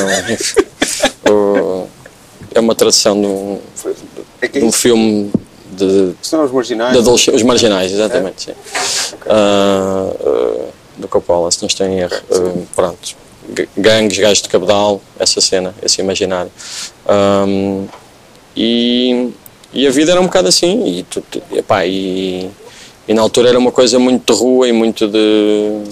[1.30, 1.86] Um,
[2.55, 3.61] é uma tradução de um,
[4.41, 5.30] é de um filme
[5.70, 6.14] de.
[6.22, 7.05] São os marginais?
[7.05, 8.55] De os marginais, exatamente, é?
[8.55, 9.14] sim.
[9.14, 9.30] Okay.
[9.30, 12.16] Uh, uh, do Coppola, se não estou em erro.
[12.30, 13.14] Uh, pronto.
[13.76, 16.51] Gangues, gajos de cabedal, essa cena, esse imaginário.
[17.47, 17.86] Um,
[18.57, 19.34] e,
[19.70, 21.22] e a vida era um bocado assim, e, tu,
[21.53, 22.51] epá, e
[23.11, 25.82] e na altura era uma coisa muito de rua e muito de,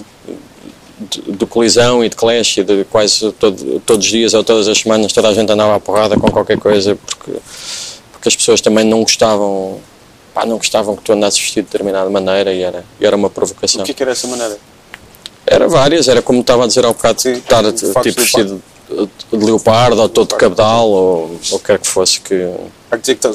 [0.99, 4.67] de, de colisão e de clash e de quase todo, todos os dias ou todas
[4.67, 7.31] as semanas toda a gente andava à porrada com qualquer coisa porque,
[8.11, 9.79] porque as pessoas também não gostavam
[10.33, 13.29] pá, não gostavam que tu andasses vestido de determinada maneira e era, e era uma
[13.29, 13.81] provocação.
[13.81, 14.57] O que, é que era essa maneira?
[15.45, 18.61] Era várias, era como estava a dizer há bocado, Sim, estar tipo vestido
[19.31, 22.51] de leopardo ou todo de cabedal ou o que quer que fosse que...
[22.91, 23.27] Há que dizer que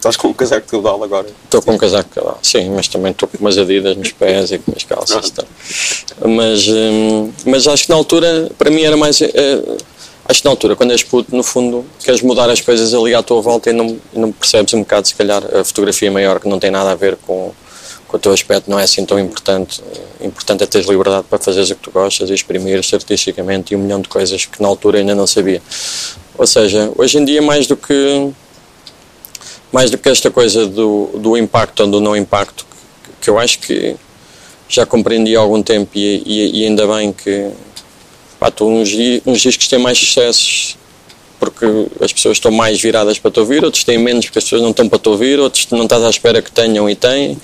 [0.00, 1.26] Estás com um casaco de caudal agora?
[1.44, 4.50] Estou com um casaco de caudal, sim, mas também estou com umas adidas nos pés
[4.50, 5.28] e com umas calças.
[5.28, 5.44] Tá.
[6.26, 9.20] Mas, hum, mas acho que na altura, para mim era mais.
[9.20, 9.62] É,
[10.24, 13.22] acho que na altura, quando és puto, no fundo, queres mudar as coisas ali à
[13.22, 16.58] tua volta e não, não percebes um bocado, se calhar, a fotografia maior que não
[16.58, 17.52] tem nada a ver com,
[18.08, 19.82] com o teu aspecto, não é assim tão importante.
[20.18, 23.80] Importante é teres liberdade para fazeres o que tu gostas e exprimir-te artisticamente e um
[23.80, 25.60] milhão de coisas que na altura ainda não sabia.
[26.38, 28.32] Ou seja, hoje em dia, mais do que
[29.72, 32.66] mais do que esta coisa do, do impacto ou do não impacto
[33.20, 33.96] que eu acho que
[34.68, 37.50] já compreendi há algum tempo e, e, e ainda bem que
[38.38, 38.90] pá, tu, uns,
[39.26, 40.76] uns discos têm mais sucessos
[41.38, 41.66] porque
[42.00, 44.70] as pessoas estão mais viradas para te ouvir, outros têm menos porque as pessoas não
[44.70, 47.38] estão para te ouvir, outros não estás à espera que tenham e têm.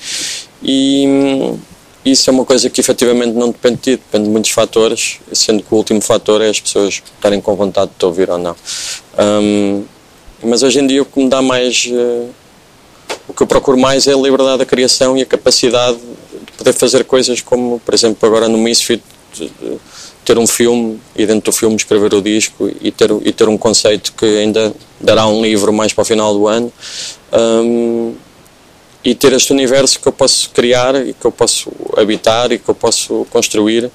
[0.62, 1.59] E hum,
[2.05, 5.62] isso é uma coisa que efetivamente não depende de ti, depende de muitos fatores, sendo
[5.62, 8.55] que o último fator é as pessoas estarem com vontade de te ouvir ou não.
[9.18, 9.85] Um,
[10.43, 11.87] mas hoje em dia o que me dá mais.
[11.87, 12.28] Uh,
[13.28, 16.72] o que eu procuro mais é a liberdade da criação e a capacidade de poder
[16.72, 19.03] fazer coisas como, por exemplo, agora no Misfit,
[20.24, 23.57] ter um filme e dentro do filme escrever o disco e ter, e ter um
[23.57, 26.72] conceito que ainda dará um livro mais para o final do ano
[27.32, 28.14] um,
[29.05, 32.68] e ter este universo que eu posso criar e que eu posso habitar e que
[32.68, 33.89] eu posso construir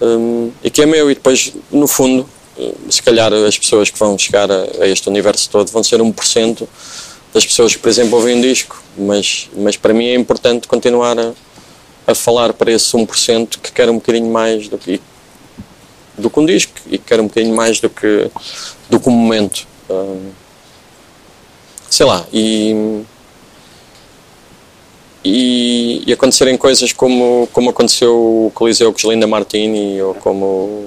[0.00, 2.26] um, e que é meu e depois no fundo
[2.90, 6.66] se calhar as pessoas que vão chegar a, a este universo todo vão ser 1%
[7.32, 11.18] das pessoas que por exemplo ouvem um disco mas, mas para mim é importante continuar
[11.18, 11.32] a,
[12.06, 15.00] a falar para esse 1% que quer um bocadinho mais do que
[16.18, 18.30] do que um disco e quero um bocadinho mais do que,
[18.90, 19.66] do que um momento.
[19.88, 20.30] Uh,
[21.88, 23.02] sei lá, e,
[25.24, 30.86] e, e, acontecerem coisas como, como aconteceu o Coliseu com Linda Martini, ou como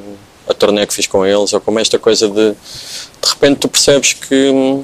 [0.51, 2.55] a turnê que fiz com eles, ou como esta coisa de
[3.21, 4.83] de repente tu percebes que.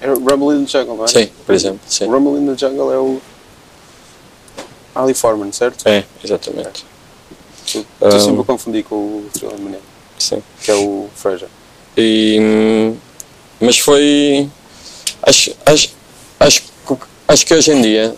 [0.00, 1.08] É Rumble in the Jungle, não é?
[1.08, 1.80] Sim, por exemplo.
[1.86, 2.06] Sim.
[2.06, 3.20] Rumble in the Jungle é o.
[4.94, 5.86] Ali Foreman, certo?
[5.86, 6.84] É, exatamente.
[7.64, 9.78] Estou um, sempre a confundir com o Thriller Mané.
[10.18, 10.42] Sim.
[10.62, 11.48] Que é o Fraser.
[11.96, 12.92] E,
[13.60, 14.48] mas foi.
[15.22, 15.90] Acho, acho,
[16.40, 16.62] acho,
[17.28, 18.14] acho que hoje em dia,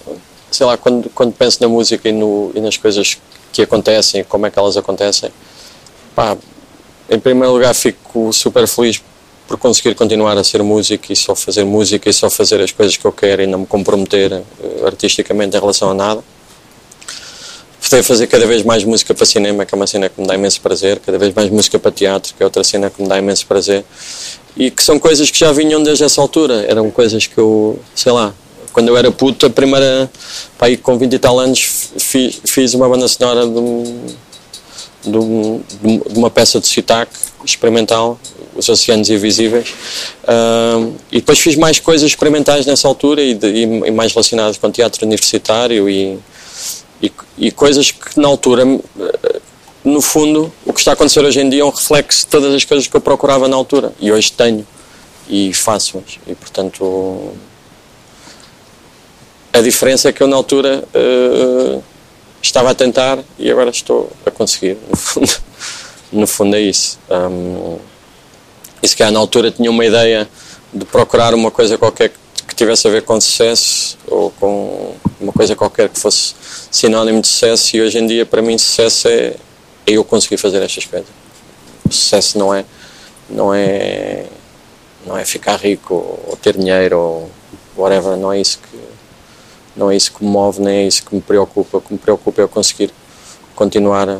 [0.50, 3.18] sei lá, quando, quando penso na música e, no, e nas coisas
[3.52, 5.30] que acontecem, como é que elas acontecem,
[6.14, 6.36] pá,
[7.10, 9.02] em primeiro lugar fico super feliz
[9.46, 12.96] por conseguir continuar a ser músico e só fazer música e só fazer as coisas
[12.96, 16.24] que eu quero e não me comprometer uh, artisticamente em relação a nada.
[17.90, 20.34] Poder fazer cada vez mais música para cinema, que é uma cena que me dá
[20.34, 23.18] imenso prazer, cada vez mais música para teatro, que é outra cena que me dá
[23.18, 23.84] imenso prazer,
[24.56, 28.12] e que são coisas que já vinham desde essa altura, eram coisas que eu, sei
[28.12, 28.32] lá,
[28.72, 30.10] quando eu era puto, a primeira,
[30.56, 34.06] pá, aí com 20 e tal anos, fiz, fiz uma banda sonora de, um,
[35.04, 37.10] de, um, de uma peça de Sitac
[37.44, 38.18] experimental,
[38.54, 39.68] Os Oceanos Invisíveis,
[40.24, 44.70] uh, e depois fiz mais coisas experimentais nessa altura e, de, e mais relacionadas com
[44.70, 46.18] teatro universitário e
[47.02, 48.64] e, e coisas que na altura,
[49.84, 52.54] no fundo, o que está a acontecer hoje em dia é um reflexo de todas
[52.54, 54.66] as coisas que eu procurava na altura e hoje tenho
[55.28, 57.32] e faço-as e portanto
[59.52, 61.82] a diferença é que eu na altura uh,
[62.42, 65.32] estava a tentar e agora estou a conseguir no fundo,
[66.12, 67.78] no fundo é isso um,
[68.82, 70.28] e se calhar na altura tinha uma ideia
[70.72, 72.12] de procurar uma coisa qualquer
[72.48, 76.34] que tivesse a ver com sucesso ou com uma coisa qualquer que fosse
[76.70, 79.34] sinónimo de sucesso e hoje em dia para mim sucesso é,
[79.86, 81.08] é eu conseguir fazer estas coisas.
[81.88, 82.64] O sucesso não é
[83.30, 84.26] não é
[85.06, 85.94] não é ficar rico
[86.26, 87.30] ou ter dinheiro ou
[87.76, 88.91] whatever, não é isso que
[89.76, 91.78] não é isso que me move, nem é isso que me preocupa.
[91.78, 92.92] O que me preocupa é eu conseguir
[93.54, 94.16] continuar a,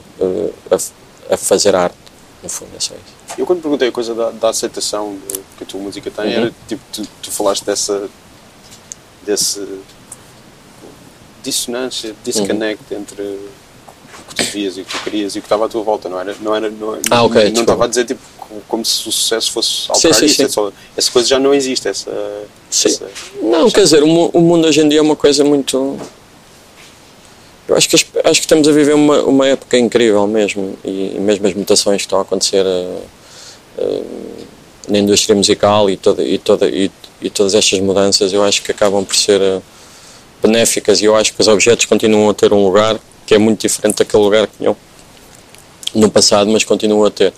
[0.71, 1.97] a, a fazer arte,
[2.43, 3.23] no fundo, é só isso.
[3.39, 5.17] Eu quando perguntei a coisa da, da aceitação
[5.57, 6.43] que a tua música tem, uhum.
[6.43, 8.09] era tipo, tu, tu falaste dessa
[9.25, 9.67] desse
[11.43, 13.01] dissonância, disconnect uhum.
[13.01, 15.69] entre o que tu vias e o que tu querias e o que estava à
[15.69, 16.37] tua volta, não era?
[16.41, 18.21] Não, era, não, ah, okay, não estava a dizer tipo,
[18.69, 20.73] como se o sucesso fosse alterar sim, sim, isso, sim.
[20.97, 22.11] essa coisa já não existe, essa...
[22.71, 23.09] Essa,
[23.43, 25.99] não, quer dizer, o, o mundo hoje em dia é uma coisa muito...
[27.69, 31.21] Eu acho que, acho que estamos a viver uma, uma época incrível mesmo, e, e
[31.21, 33.03] mesmo as mutações que estão a acontecer uh,
[33.79, 34.07] uh,
[34.89, 36.91] na indústria musical e, toda, e, toda, e,
[37.21, 39.63] e todas estas mudanças eu acho que acabam por ser uh,
[40.43, 43.61] benéficas e eu acho que os objetos continuam a ter um lugar que é muito
[43.61, 44.77] diferente daquele lugar que tinham
[45.95, 47.33] no passado, mas continuam a ter.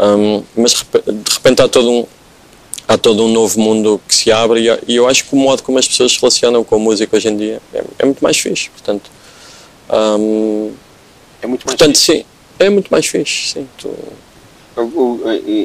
[0.00, 2.06] Um, mas de repente há todo um
[2.88, 5.78] há todo um novo mundo que se abre e, eu acho que o modo como
[5.78, 8.70] as pessoas se relacionam com a música hoje em dia é, é muito mais fixe,
[8.70, 9.10] portanto
[9.92, 10.72] um,
[11.42, 12.12] é muito mais portanto fixe.
[12.12, 12.24] sim,
[12.58, 13.68] é muito mais fixe, sim.
[13.76, 13.94] Tu,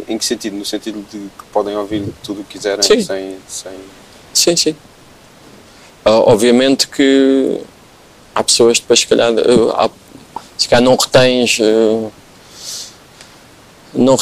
[0.07, 0.57] em que sentido?
[0.57, 3.01] No sentido de que podem ouvir tudo o que quiserem sim.
[3.01, 3.71] sem, sem.
[4.33, 4.71] Sim, sim.
[6.05, 7.59] Uh, obviamente que
[8.33, 9.89] há pessoas depois, se calhar, uh, há,
[10.57, 11.59] se calhar não retens.
[11.59, 12.11] Uh,
[13.95, 14.17] não.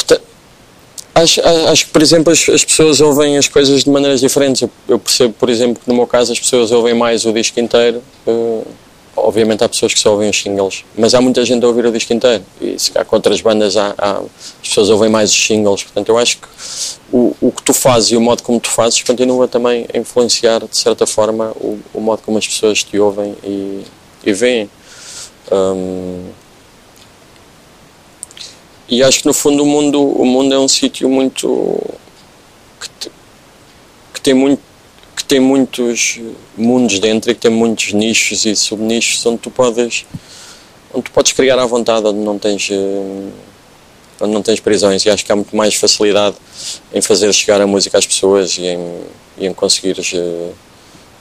[1.16, 4.64] Acho, acho que, por exemplo, as, as, pessoas ouvem as coisas de maneiras diferentes.
[4.64, 7.60] Eu, eu, percebo, por exemplo, que no meu caso as pessoas ouvem mais o disco
[7.60, 8.02] inteiro.
[8.26, 8.66] Uh,
[9.16, 11.92] obviamente há pessoas que só ouvem os singles, mas há muita gente a ouvir o
[11.92, 12.44] disco inteiro.
[12.60, 15.84] E se cá com outras bandas há, há, as pessoas ouvem mais os singles.
[15.84, 16.48] Portanto, eu acho que
[17.12, 20.62] o, o que tu fazes e o modo como tu fazes continua também a influenciar,
[20.62, 23.84] de certa forma, o, o modo como as pessoas te ouvem e,
[24.26, 24.70] e veem.
[25.52, 26.43] Um,
[28.88, 31.80] e acho que no fundo o mundo, o mundo é um sítio muito
[32.80, 33.10] que,
[34.14, 34.62] que, tem muito
[35.16, 36.20] que tem muitos
[36.58, 40.06] mundos dentro e que tem muitos nichos e subnichos onde tu podes
[40.94, 43.30] onde tu podes criar à vontade, onde não tens eh,
[44.22, 46.36] onde não tens prisões e acho que há muito mais facilidade
[46.94, 49.02] em fazer chegar a música às pessoas e em,
[49.38, 50.54] e em conseguires uh,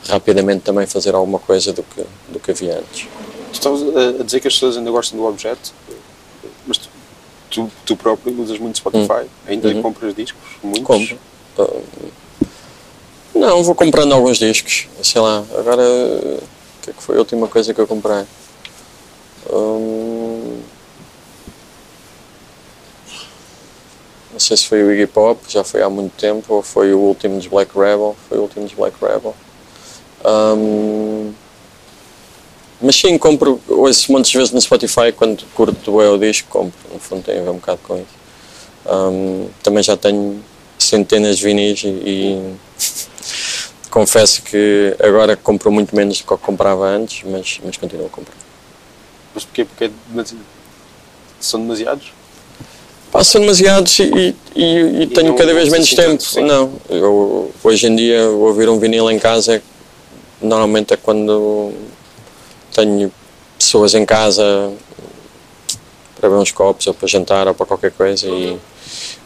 [0.08, 3.08] rapidamente também fazer alguma coisa do que, do que havia antes.
[3.52, 3.82] Estavas
[4.20, 5.72] a dizer que as pessoas ainda gostam do objeto,
[7.52, 9.28] tu, tu próprio usas muito Spotify, hum.
[9.46, 9.82] ainda uhum.
[9.82, 10.40] compras discos?
[10.62, 10.82] Muitos?
[10.82, 11.18] Compro.
[11.58, 11.82] Uh,
[13.34, 16.42] não, vou comprando alguns discos, sei lá, agora o
[16.82, 18.24] que, é que foi a última coisa que eu comprei?
[19.50, 20.60] Um,
[24.32, 26.98] não sei se foi o Iggy Pop, já foi há muito tempo, ou foi o
[26.98, 29.34] último dos Black Rebel, foi o último dos Black Rebel.
[30.24, 31.32] Um,
[32.82, 37.22] mas sim, compro, ouço muitas vezes no Spotify quando curto o disco, compro, no fundo
[37.22, 38.22] tem a ver um bocado com isso.
[38.84, 40.42] Um, também já tenho
[40.78, 42.54] centenas de vinis e, e
[43.88, 48.08] confesso que agora compro muito menos do que eu comprava antes, mas, mas continuo a
[48.08, 48.34] comprar.
[49.34, 49.64] Mas porquê?
[49.64, 50.24] Porque é
[51.40, 52.12] são demasiados?
[53.10, 56.22] Pá, são demasiados e, e, e, tenho cada vez menos tempo.
[56.40, 59.62] Não, eu, hoje em dia ouvir um vinil em casa é,
[60.40, 61.72] normalmente é quando
[62.72, 63.12] tenho
[63.58, 64.72] pessoas em casa
[66.18, 68.58] para ver uns copos ou para jantar ou para qualquer coisa e,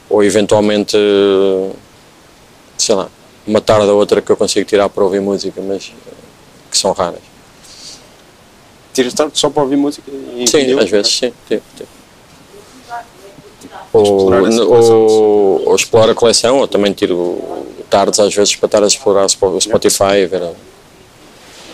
[0.09, 0.97] ou eventualmente
[2.79, 3.09] sei lá,
[3.47, 5.93] uma tarde ou outra que eu consigo tirar para ouvir música, mas
[6.71, 7.21] que são raras.
[8.93, 10.11] Tiras tarde só para ouvir música?
[10.47, 11.33] sim, às vezes sim.
[11.49, 11.85] sim, sim.
[13.93, 18.87] Ou, ou, ou exploro a coleção, ou também tiro tardes às vezes para estar a
[18.87, 20.43] explorar o Spotify e ver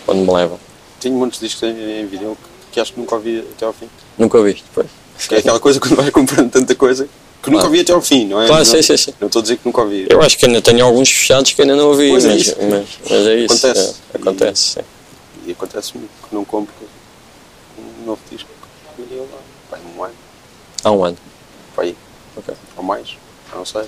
[0.07, 0.59] onde me leva.
[1.03, 3.89] Tenho muitos discos em, em vídeo que, que acho que nunca ouvi até ao fim.
[4.17, 4.89] Nunca ouviste, depois.
[5.31, 7.09] É aquela coisa quando vais comprando tanta coisa
[7.43, 8.47] que nunca ouvi até ao fim, não é?
[8.47, 9.15] Claro, não, sim, sim, sim.
[9.21, 10.07] Não estou a dizer que nunca ouvi.
[10.09, 12.89] Eu acho que ainda tenho alguns fechados que ainda não ouvi, mas, é mas, mas,
[13.11, 13.67] mas, é isso.
[13.67, 13.95] Acontece.
[14.15, 14.81] É, acontece, sim.
[15.45, 15.99] E, e acontece que
[16.31, 16.73] não compro
[17.77, 18.49] um novo disco.
[19.69, 20.15] Vai um ano.
[20.85, 21.19] Há um ano.
[21.75, 21.97] Vai.
[22.37, 22.55] Ok.
[22.77, 23.17] Ou mais.
[23.53, 23.85] Não sei.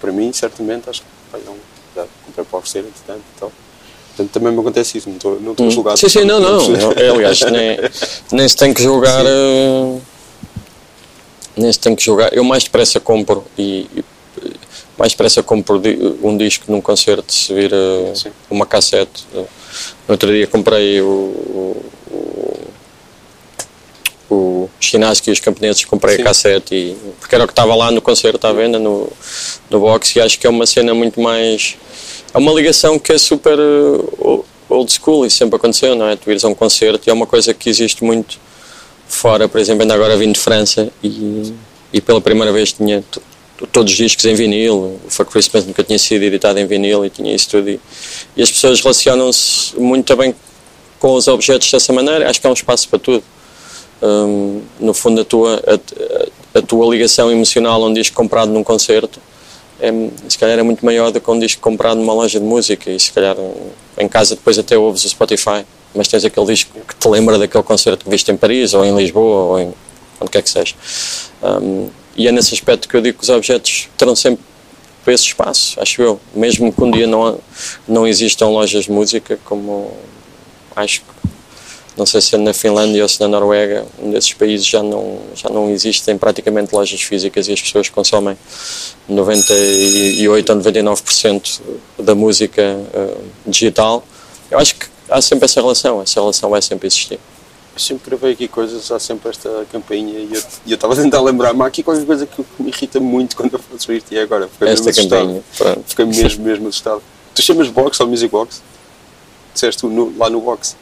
[0.00, 1.56] Para mim, certamente, acho que vai um.
[1.94, 3.52] Já comprei para oferecer, entretanto e tal.
[4.20, 5.70] Portanto, também me acontece isso, não estou, não estou hum.
[5.70, 5.98] julgado.
[5.98, 6.58] Sim, sim, não, não.
[6.68, 6.92] não.
[6.92, 7.78] É, aliás, nem,
[8.32, 9.24] nem se tem que julgar.
[9.24, 10.00] Uh,
[11.56, 12.34] nem se tem que julgar.
[12.34, 14.04] Eu mais depressa compro e, e
[14.98, 15.80] mais depressa compro
[16.22, 18.12] um disco num concerto se vir uh,
[18.50, 19.24] uma cassete.
[19.32, 19.46] No
[20.08, 22.60] outro dia comprei o, o, o,
[24.34, 26.22] o Chinaski e os Camponeses, comprei Sim.
[26.22, 29.10] a cassete e, porque era o que estava lá no concerto à venda, no,
[29.70, 31.76] no box, e acho que é uma cena muito mais
[32.32, 36.16] é uma ligação que é super uh, old school e sempre aconteceu, não é?
[36.16, 38.38] Tu ires a um concerto e é uma coisa que existe muito
[39.08, 41.52] fora, por exemplo, ainda agora vim de França e,
[41.92, 43.02] e pela primeira vez tinha
[43.72, 47.10] todos os discos em vinil, o Fuck Christmas nunca tinha sido editado em vinil e
[47.10, 47.80] tinha isso tudo e,
[48.36, 50.34] e as pessoas relacionam-se muito bem
[50.98, 53.24] com os objetos dessa maneira, acho que há um espaço para tudo.
[54.02, 58.64] Um, no fundo a tua, a, a, tua ligação emocional a um disco comprado num
[58.64, 59.20] concerto
[59.80, 59.90] é,
[60.28, 62.98] se calhar é muito maior do que um disco comprado numa loja de música e
[62.98, 63.36] se calhar
[63.98, 65.64] em casa depois até ouves o Spotify,
[65.94, 68.94] mas tens aquele disco que te lembra daquele concerto que viste em Paris ou em
[68.96, 69.74] Lisboa ou em
[70.20, 70.74] onde quer que seja.
[71.42, 74.44] Um, e é nesse aspecto que eu digo que os objetos terão sempre
[75.06, 76.20] esse espaço, acho eu.
[76.34, 77.38] Mesmo que um dia não,
[77.88, 79.92] não existam lojas de música, como
[80.76, 81.30] acho que
[82.00, 85.18] não sei se é na Finlândia ou se na Noruega, um desses países já não,
[85.34, 88.38] já não existem praticamente lojas físicas e as pessoas consomem
[89.06, 91.60] 98 ou 99%
[91.98, 94.02] da música uh, digital.
[94.50, 97.20] Eu acho que há sempre essa relação, essa relação vai sempre existir.
[97.74, 100.30] Eu sempre gravei aqui coisas, há sempre esta campainha e
[100.70, 101.62] eu estava a tentar lembrar-me.
[101.62, 104.48] Há aqui qualquer coisa que me irrita muito quando eu faço isto e é agora
[104.48, 105.84] fiquei esta mesmo campainha, assustado.
[105.86, 107.02] Fiquei mesmo, mesmo assustado.
[107.34, 108.62] Tu chamas box ou music box?
[109.52, 110.76] Disseste no, lá no box?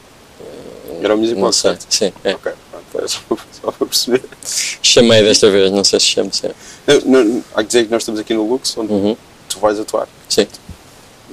[1.01, 1.85] Era o Music Box, certo?
[1.89, 2.33] Sim, é.
[2.33, 3.19] Ok, pronto, só,
[3.61, 4.23] só para perceber.
[4.81, 6.49] Chamei desta vez, não sei se chamo, sim.
[7.05, 9.17] Não, não, há que dizer que nós estamos aqui no Lux, onde uhum.
[9.47, 10.07] tu vais atuar.
[10.27, 10.47] Sim.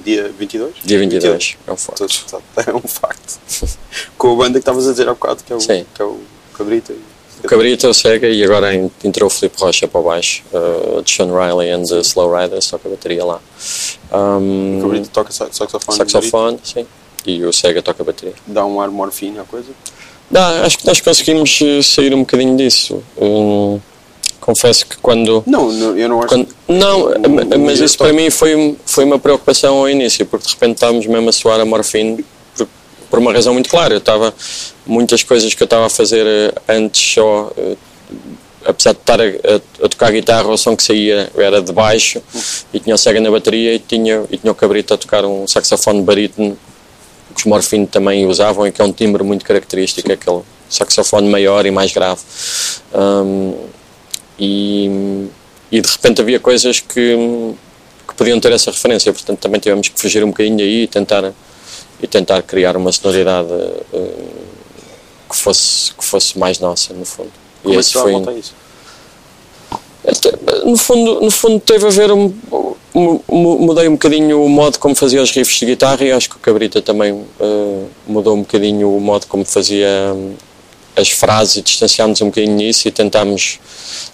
[0.03, 0.75] Dia 22?
[0.83, 1.57] Dia 22, 22.
[1.67, 2.41] é um facto.
[2.67, 3.39] É um facto.
[4.17, 5.85] Com a banda que estavas a dizer há bocado, que é o, sim.
[5.93, 6.19] Que é o
[6.53, 6.93] Cabrita.
[7.43, 11.27] O Cabrita, o Sega, e agora entrou o Felipe Rocha para baixo, uh, de Sean
[11.27, 13.39] Riley and the Slow Riders, toca a bateria lá.
[14.11, 15.97] Um, o Cabrita toca saxofone?
[15.97, 16.87] Saxofone, sim
[17.27, 18.33] e o Sega toca a bateria.
[18.47, 19.67] Dá um ar morfina à coisa?
[20.31, 23.03] Dá, acho que nós conseguimos eh, sair um bocadinho disso.
[23.17, 23.79] Um,
[24.39, 25.43] confesso que quando.
[25.45, 26.29] Não, não eu não acho.
[26.29, 30.53] Quando, não, não, mas isso para mim foi, foi uma preocupação ao início, porque de
[30.53, 32.17] repente estávamos mesmo a soar a morfina.
[33.09, 33.93] por uma razão muito clara.
[33.93, 34.33] Eu estava,
[34.85, 37.75] muitas coisas que eu estava a fazer eh, antes só, eh,
[38.65, 42.21] apesar de estar a, a, a, tocar guitarra, o som que saía era de baixo
[42.73, 45.45] e tinha o Sega na bateria e tinha, e tinha o Cabrito a tocar um
[45.47, 46.57] saxofone barítono
[47.37, 51.65] que os Morfino também usavam e que é um timbre muito característico, aquele saxofone maior
[51.65, 52.19] e mais grave.
[52.93, 53.55] Um,
[54.39, 55.27] e,
[55.71, 57.15] e de repente havia coisas que,
[58.07, 61.31] que podiam ter essa referência, portanto também tivemos que fugir um bocadinho aí e tentar,
[62.01, 64.27] e tentar criar uma sonoridade uh,
[65.29, 67.31] que, fosse, que fosse mais nossa, no fundo.
[67.61, 68.13] Como e é esse foi.
[68.39, 68.66] Isso?
[70.65, 72.33] No fundo, no fundo teve a ver um,
[73.29, 76.39] mudei um bocadinho o modo como fazia os riffs de guitarra e acho que o
[76.39, 80.33] Cabrita também uh, mudou um bocadinho o modo como fazia um,
[80.95, 83.59] as frases e distanciámos um bocadinho nisso e tentámos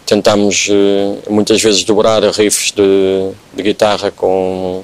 [0.05, 4.83] tentámos uh, muitas vezes dobrar riffs de, de guitarra com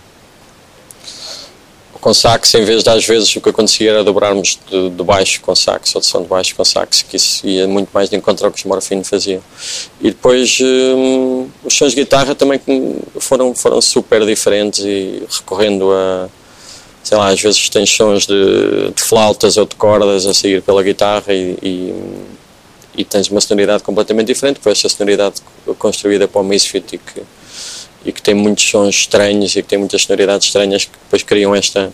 [1.99, 5.41] com sax, em vez de às vezes o que acontecia era dobrarmos de, de baixo
[5.41, 8.15] com sax, ou de som de baixo com sax, que isso ia muito mais de
[8.15, 9.41] encontro ao que os Morfino faziam.
[9.99, 12.59] E depois hum, os sons de guitarra também
[13.19, 16.29] foram, foram super diferentes e recorrendo a,
[17.03, 20.81] sei lá, às vezes tens sons de, de flautas ou de cordas a sair pela
[20.81, 21.93] guitarra e, e,
[22.95, 25.41] e tens uma sonoridade completamente diferente, com essa sonoridade
[25.77, 27.23] construída para o Misfit e que
[28.05, 31.55] e que tem muitos sons estranhos e que tem muitas sonoridades estranhas que depois criam
[31.55, 31.91] esta,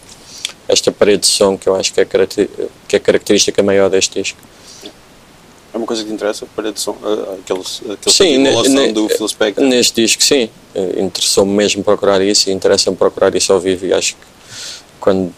[0.67, 4.39] esta parede de som que eu acho que é, que é característica maior deste disco.
[5.73, 6.95] É uma coisa que te interessa, parede de som,
[7.37, 9.65] aqueles, aqueles sim, ne, do Phil Spector?
[9.65, 13.93] Neste disco sim, eh, interessou-me mesmo procurar isso e interessa-me procurar isso ao vivo e
[13.93, 14.21] acho que
[15.01, 15.33] quando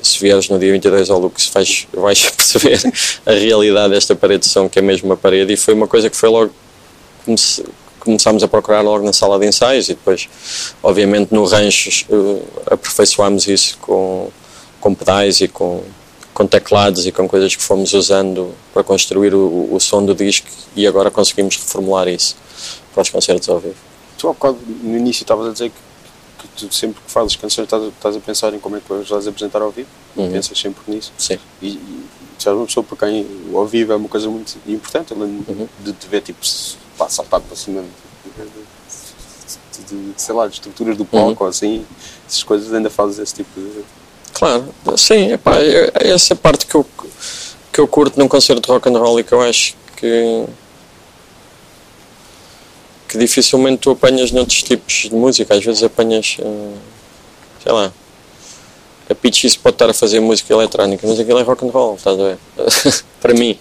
[0.00, 2.80] se vieres no dia 22 ao Lux vais, vais perceber
[3.26, 6.08] a realidade desta parede de som que é mesmo uma parede e foi uma coisa
[6.08, 6.52] que foi logo
[8.00, 10.28] começámos a procurar logo na sala de ensaios e depois,
[10.82, 14.30] obviamente, no rancho uh, aperfeiçoámos isso com,
[14.80, 15.82] com pedais e com,
[16.34, 20.48] com teclados e com coisas que fomos usando para construir o, o som do disco
[20.74, 22.36] e agora conseguimos reformular isso
[22.92, 23.76] para os concertos ao vivo.
[24.18, 27.64] Tu, há bocado, no início, estavas a dizer que, que tu sempre que fazes canções
[27.64, 30.30] estás, estás, a pensar em como é que vais apresentar ao vivo, uhum.
[30.30, 31.12] pensas sempre nisso.
[31.16, 31.38] Sim.
[31.62, 32.04] E, e
[32.38, 35.68] já uma pessoa para quem o ao vivo é uma coisa muito importante, além uhum.
[35.80, 36.40] de te ver tipo
[37.00, 37.82] pá, saltar para cima
[38.36, 38.44] de,
[39.86, 41.50] de, de, sei lá, de estruturas do palco, uhum.
[41.50, 41.86] assim,
[42.28, 43.82] essas coisas ainda fazes esse tipo de.
[44.34, 46.86] Claro, sim, epá, é, é essa parte que eu,
[47.72, 50.44] que eu curto num concerto de rock and roll e que eu acho que
[53.08, 56.74] que dificilmente tu apanhas noutros tipos de música, às vezes apanhas, eh,
[57.60, 57.92] sei lá,
[59.10, 62.16] a Peaches pode estar a fazer música eletrónica, mas aquilo é rock and roll, estás
[62.16, 62.38] a ver?
[63.20, 63.58] Para mim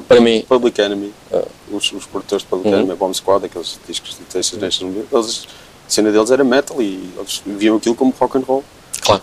[0.00, 0.44] para mim.
[0.48, 2.74] Public Enemy, uh, os, os produtores de Public uhum.
[2.74, 5.46] Enemy, a Bomb Squad, aqueles discos de Texas National, eles,
[5.86, 8.64] a cena deles era metal e eles viam aquilo como rock and roll.
[9.00, 9.22] Claro.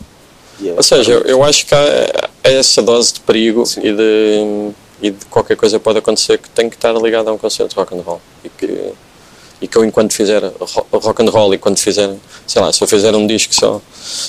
[0.59, 0.77] Yeah.
[0.77, 5.25] Ou seja, eu, eu, acho que há, essa dose de perigo e de, e de
[5.27, 8.01] qualquer coisa pode acontecer que tem que estar ligado a um concerto de rock and
[8.01, 8.21] roll.
[8.43, 8.91] E que,
[9.61, 10.43] e que eu enquanto fizer
[10.91, 12.13] rock and roll e quando fizer,
[12.45, 13.81] sei lá, se eu fizer um disco só,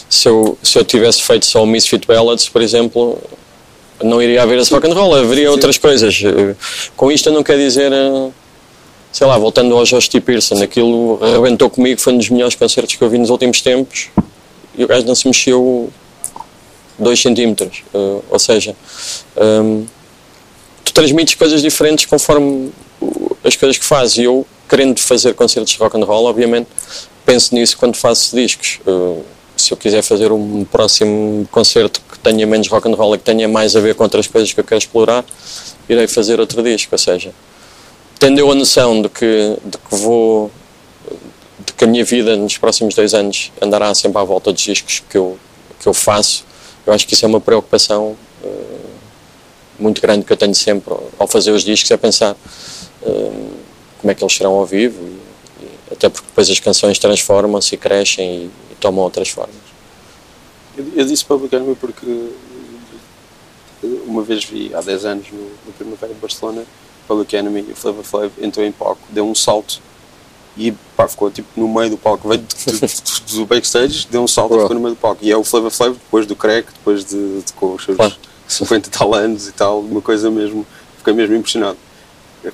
[0.08, 3.18] se eu, se eu tivesse feito só o Misfit Ballads, por exemplo,
[4.02, 5.50] não iria haver esse rock and roll, haveria Sim.
[5.50, 6.20] outras coisas.
[6.96, 8.30] Com isto eu não quero dizer, eh,
[9.12, 10.20] sei lá, voltando ao Josh T.
[10.20, 14.08] Pearson, aquilo arrebentou comigo, foi um dos melhores concertos que eu vi nos últimos tempos
[14.76, 15.90] e o gajo não se mexeu
[16.98, 17.82] 2 centímetros.
[17.92, 18.76] Uh, ou seja,
[19.36, 19.84] um,
[20.84, 22.72] tu transmites coisas diferentes conforme
[23.42, 24.18] as coisas que fazes.
[24.18, 26.68] E eu, querendo fazer concertos de rock and roll, obviamente,
[27.24, 28.80] penso nisso quando faço discos.
[28.86, 29.22] Uh,
[29.56, 33.48] se eu quiser fazer um próximo concerto tenha menos rock and roll e que tenha
[33.48, 35.24] mais a ver com outras coisas que eu quero explorar,
[35.88, 37.32] irei fazer outro disco, ou seja,
[38.18, 40.50] tendo eu a noção de que, de que vou
[41.66, 45.02] de que a minha vida nos próximos dois anos andará sempre à volta dos discos
[45.08, 45.38] que eu,
[45.78, 46.44] que eu faço,
[46.86, 48.90] eu acho que isso é uma preocupação uh,
[49.78, 52.32] muito grande que eu tenho sempre ao fazer os discos, é pensar
[53.02, 53.50] uh,
[53.98, 57.74] como é que eles serão ao vivo, e, e, até porque depois as canções transformam-se
[57.74, 58.50] e crescem e,
[58.80, 59.59] tomam outras formas.
[60.80, 62.30] Eu, eu disse publicamente porque
[64.06, 66.64] uma vez vi há 10 anos no, no Primavera de Barcelona
[67.06, 69.80] Public Enemy e Flavor Flav entrou em palco, deu um salto
[70.56, 74.56] e pá, ficou tipo no meio do palco, veio do, do backstage, deu um salto
[74.56, 75.24] e ficou no meio do palco.
[75.24, 78.14] E é o Flavor Flav depois do crack, depois de, de com os seus claro.
[78.46, 80.66] 50 tal anos e tal, uma coisa mesmo,
[80.98, 81.78] fiquei mesmo impressionado.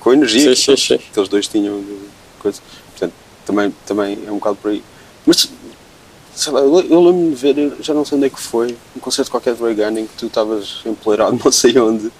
[0.00, 0.98] Com a energia sim, que, sim, sim.
[1.12, 1.82] que eles dois tinham,
[2.38, 2.60] coisa.
[2.90, 3.14] Portanto,
[3.44, 4.82] também, também é um bocado por aí.
[5.24, 5.48] Mas
[6.36, 9.00] sei lá, eu, eu lembro-me de ver, já não sei onde é que foi, um
[9.00, 12.12] concerto qualquer de Reagan em que tu estavas empoleirado não sei onde,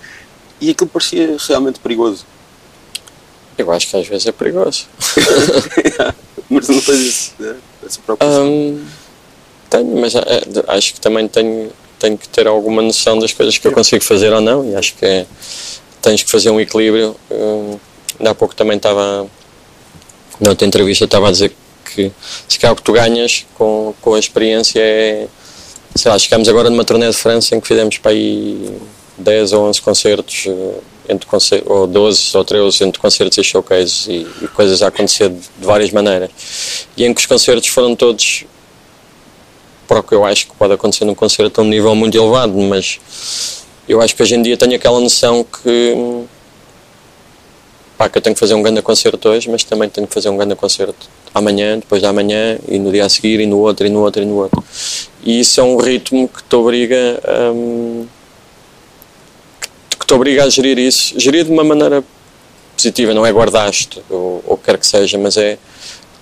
[0.58, 2.24] e aquilo parecia realmente perigoso.
[3.58, 4.86] Eu acho que às vezes é perigoso.
[6.48, 8.48] mas não tens né, essa preocupação?
[8.48, 8.86] Um,
[9.68, 13.66] tenho, mas é, acho que também tenho, tenho que ter alguma noção das coisas que
[13.68, 15.26] eu consigo fazer ou não, e acho que é,
[16.00, 17.16] tens que fazer um equilíbrio.
[18.18, 19.26] Ainda há pouco também estava,
[20.40, 21.65] na outra entrevista, estava a dizer que
[22.49, 25.26] se calhar o que tu ganhas com, com a experiência é,
[25.95, 28.70] sei lá, chegamos agora numa turnê de França em que fizemos para aí
[29.18, 34.07] 10 ou 11 concertos, uh, entre concertos, ou 12 ou 13 entre concertos e showcases
[34.09, 36.30] e, e coisas a acontecer de, de várias maneiras.
[36.97, 38.45] E em que os concertos foram todos
[39.89, 42.59] para o que eu acho que pode acontecer num concerto a um nível muito elevado,
[42.59, 42.99] mas
[43.89, 45.95] eu acho que hoje em dia tenho aquela noção que,
[47.97, 50.28] pá, que eu tenho que fazer um grande concerto hoje, mas também tenho que fazer
[50.28, 53.86] um grande concerto amanhã, depois de amanhã, e no dia a seguir, e no outro,
[53.86, 54.62] e no outro, e no outro.
[55.24, 57.53] E isso é um ritmo que te obriga a.
[57.53, 58.07] Um,
[59.99, 62.05] que te obriga a gerir isso, gerir de uma maneira
[62.76, 65.59] positiva, não é guardaste ou, ou quer que seja, mas é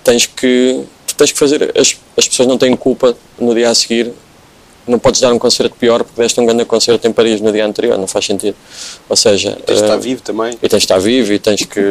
[0.03, 0.85] tens que
[1.17, 4.11] tens que fazer, as, as pessoas não têm culpa no dia a seguir,
[4.87, 7.65] não podes dar um concerto pior porque deste um grande concerto em Paris no dia
[7.65, 8.55] anterior, não faz sentido.
[9.09, 10.53] Ou seja, tens de estar uh, vivo também.
[10.61, 11.81] E tens de estar vivo e tens que.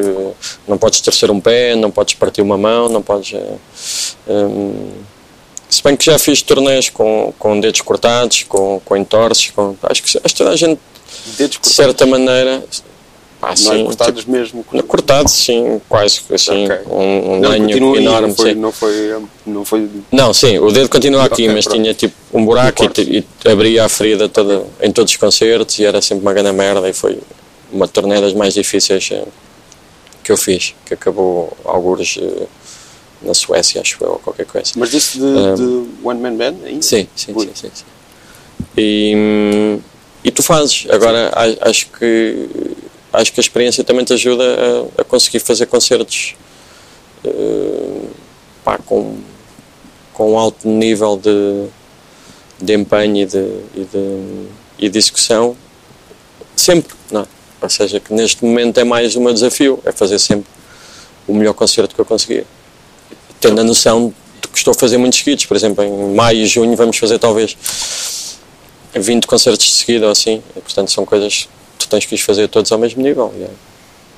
[0.66, 3.34] Não podes torcer um pé, não podes partir uma mão, não podes.
[4.28, 4.90] Um,
[5.68, 10.02] se bem que já fiz turnês com, com dedos cortados, com, com entorces, com, acho
[10.02, 10.80] que acho que toda a gente,
[11.36, 12.62] de certa maneira,
[13.46, 14.64] ah, não é cortados tipo, mesmo?
[14.64, 16.78] Cortados, sim, quase assim, okay.
[16.90, 17.54] um, um não,
[17.96, 18.28] enorme.
[18.28, 21.80] Não foi, não foi, não, foi, não, sim, o dedo continua aqui, okay, mas pronto.
[21.80, 25.84] tinha tipo um buraco e, e, abria a ferida toda, em todos os concertos e
[25.84, 27.18] era sempre uma grande merda e foi
[27.72, 29.24] uma turnê das mais difíceis eh,
[30.22, 32.46] que eu fiz, que acabou alguns eh,
[33.22, 34.72] na Suécia, acho eu, ou qualquer coisa.
[34.76, 36.82] Mas disse de, um, de One Man Band ainda?
[36.82, 37.84] Sim, sim, sim, sim, sim.
[38.76, 39.78] E,
[40.22, 41.30] e tu fazes, agora
[41.60, 42.48] acho que
[43.14, 44.44] acho que a experiência também te ajuda
[44.98, 46.34] a, a conseguir fazer concertos
[47.24, 48.10] uh,
[48.64, 49.16] pá, com,
[50.12, 51.66] com um alto nível de,
[52.60, 53.38] de empenho e de,
[53.74, 54.46] e de,
[54.78, 55.56] e de execução
[56.56, 57.26] sempre, não é?
[57.60, 60.46] Ou seja, que neste momento é mais um desafio, é fazer sempre
[61.26, 62.44] o melhor concerto que eu conseguir.
[63.40, 64.12] Tendo a noção
[64.42, 67.18] de que estou a fazer muitos seguidos, por exemplo, em maio e junho vamos fazer
[67.18, 67.56] talvez
[68.94, 71.48] 20 concertos de seguida ou assim, e, portanto são coisas
[71.86, 73.32] tu tens que os fazer todos ao mesmo nível.
[73.34, 73.54] Yeah.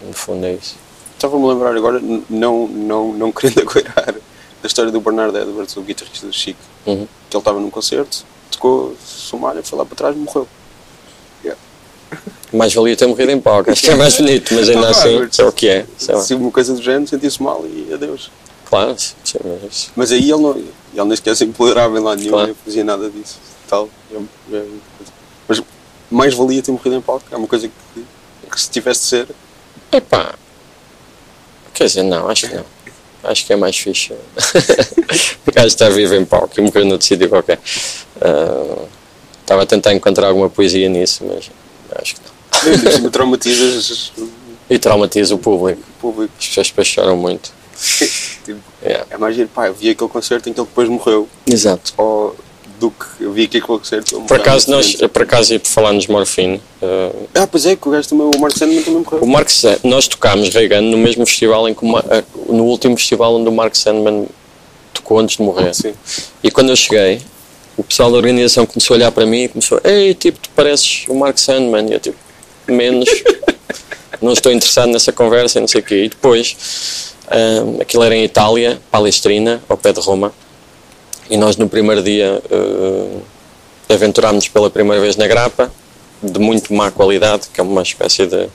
[0.02, 0.76] No fundo é isso.
[1.14, 5.82] Estava-me a lembrar agora, não, não, não querendo aguardar, da história do Bernard Edwards, o
[5.82, 6.60] guitarrista do Chico.
[6.84, 7.06] Uhum.
[7.30, 10.46] Que ele estava num concerto, tocou Somália, foi lá para trás e morreu.
[11.42, 11.60] Yeah.
[12.52, 15.44] Mais valia ter morrido em palco, acho que é mais bonito, mas ainda assim é
[15.44, 15.86] o que é.
[15.96, 18.30] Se uma coisa do género, sentia-se mal e adeus.
[18.66, 19.90] Claro, sim, mas...
[19.94, 22.46] mas aí ele, não, ele nem sequer se empoderava em lá nenhum, claro.
[22.46, 23.38] nem fazia nada disso.
[23.68, 23.88] Tal.
[25.48, 25.62] Mas
[26.10, 27.24] mais valia ter morrido em palco.
[27.30, 28.04] É uma coisa que,
[28.50, 29.28] que se tivesse de ser.
[29.92, 30.34] Epá.
[31.74, 32.64] Quer dizer, não, acho que não.
[33.24, 34.12] Acho que é mais fixe.
[35.46, 37.58] o gajo está vivo em palco e morreu no sítio qualquer.
[38.16, 38.86] Uh,
[39.40, 41.50] estava a tentar encontrar alguma poesia nisso, mas
[42.00, 43.00] acho que não.
[43.02, 44.12] Me traumatizas.
[44.68, 45.80] E traumatiza o público.
[45.80, 46.32] O público.
[46.38, 47.52] As pessoas choram muito.
[48.44, 49.06] tipo, yeah.
[49.10, 51.28] É mais giro, pá, eu vi aquele concerto em que ele depois morreu.
[51.46, 51.92] Exato.
[51.96, 52.36] Ou
[52.78, 54.20] do que eu vi aqui com o concerto.
[54.22, 56.06] Por acaso, nós, por acaso, e por falar nos.
[56.06, 59.22] Uh, ah, pois é, que o gajo também, o Mark Sandman também morreu.
[59.22, 59.48] O Mark
[59.82, 62.02] nós tocámos Reagan no mesmo festival em que, uh,
[62.48, 64.26] no último festival onde o Mark Sandman
[64.92, 65.74] tocou antes de morrer.
[65.74, 65.94] sim.
[66.42, 67.20] E quando eu cheguei,
[67.76, 71.04] o pessoal da organização começou a olhar para mim e começou: Ei, tipo, tu pareces
[71.08, 71.88] o Mark Sandman.
[71.88, 72.16] E eu, tipo,
[72.68, 73.08] menos,
[74.20, 76.04] não estou interessado nessa conversa, não sei o quê.
[76.04, 80.32] E depois, uh, aquilo era em Itália, Palestrina, ao pé de Roma
[81.30, 83.22] e nós no primeiro dia uh,
[83.88, 85.70] aventurámos pela primeira vez na grapa,
[86.22, 88.48] de muito má qualidade, que é uma espécie de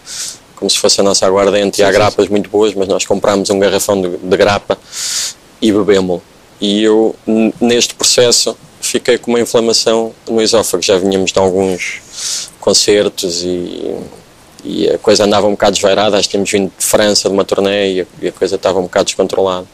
[0.55, 3.49] como se fosse a nossa aguardente sim, e há grapas muito boas, mas nós comprámos
[3.49, 4.77] um garrafão de, de grapa
[5.59, 6.21] e bebemos.
[6.59, 7.15] E eu,
[7.59, 10.83] neste processo, fiquei com uma inflamação no esófago.
[10.83, 12.01] Já vinhamos de alguns
[12.59, 13.95] concertos e
[14.63, 17.43] e a coisa andava um bocado desvairada, acho que tínhamos vindo de França de uma
[17.43, 19.65] turnê e a, e a, coisa estava um bocado descontrolada.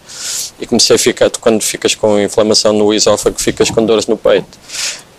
[0.60, 4.48] E comecei a ficar, quando ficas com inflamação no esófago, ficas com dores no peito.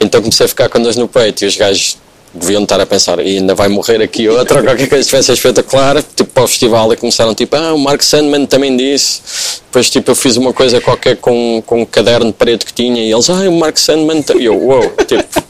[0.01, 1.99] Então comecei a ficar com dores no peito e os gajos
[2.33, 6.03] deviam estar a pensar, e ainda vai morrer aqui outra, ou qualquer coisa tivesse espetacular,
[6.03, 10.11] tipo para o festival, e começaram tipo, ah, o Mark Sandman também disse, depois tipo
[10.11, 13.49] eu fiz uma coisa qualquer com, com um caderno preto que tinha, e eles, ah,
[13.49, 15.43] o Mark Sandman, e eu, uou, wow, tipo,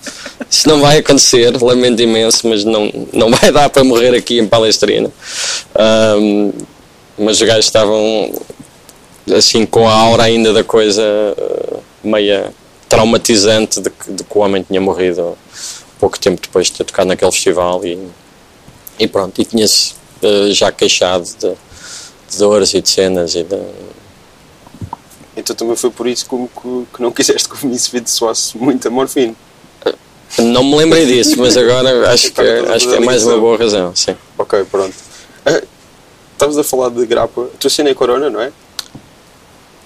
[0.50, 4.46] isso não vai acontecer, lamento imenso, mas não, não vai dar para morrer aqui em
[4.46, 5.10] Palestrina.
[6.18, 6.52] Um,
[7.18, 8.32] mas os gajos estavam
[9.36, 12.52] assim com a aura ainda da coisa uh, meia
[12.88, 15.36] traumatizante de que, de que o homem tinha morrido
[15.98, 17.98] pouco tempo depois de ter tocado naquele festival e,
[18.98, 21.52] e pronto, e tinha-se uh, já queixado de,
[22.30, 23.60] de, dores e de cenas e de...
[25.36, 28.88] Então também foi por isso como que, que não quiseste que o Misfit soasse muito
[28.88, 29.34] a morfina?
[30.38, 33.94] Não me lembrei disso, mas agora acho que, acho que é mais uma boa razão.
[33.94, 34.16] Sim.
[34.36, 34.94] Ok, pronto.
[35.46, 35.62] Ah,
[36.32, 37.48] Estavas a falar de grapa.
[37.58, 38.52] Tu assinei Corona, não é?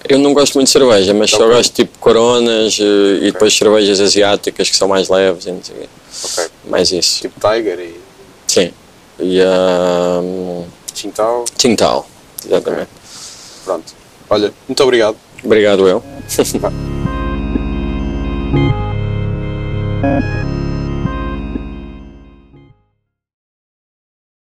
[0.07, 3.99] Eu não gosto muito de cerveja, mas só gosto tipo coronas eh, e depois cervejas
[4.01, 5.87] asiáticas que são mais leves e não sei o quê.
[6.25, 6.51] Ok.
[6.69, 7.21] Mais isso.
[7.21, 7.99] Tipo Tiger e
[8.47, 8.71] Sim.
[9.19, 11.45] E um, Qingdao.
[11.57, 12.05] Qingdao,
[12.45, 12.89] exatamente.
[13.65, 13.93] Pronto.
[14.29, 15.15] Olha, muito obrigado.
[15.43, 16.03] Obrigado eu.
[20.03, 20.62] thank you.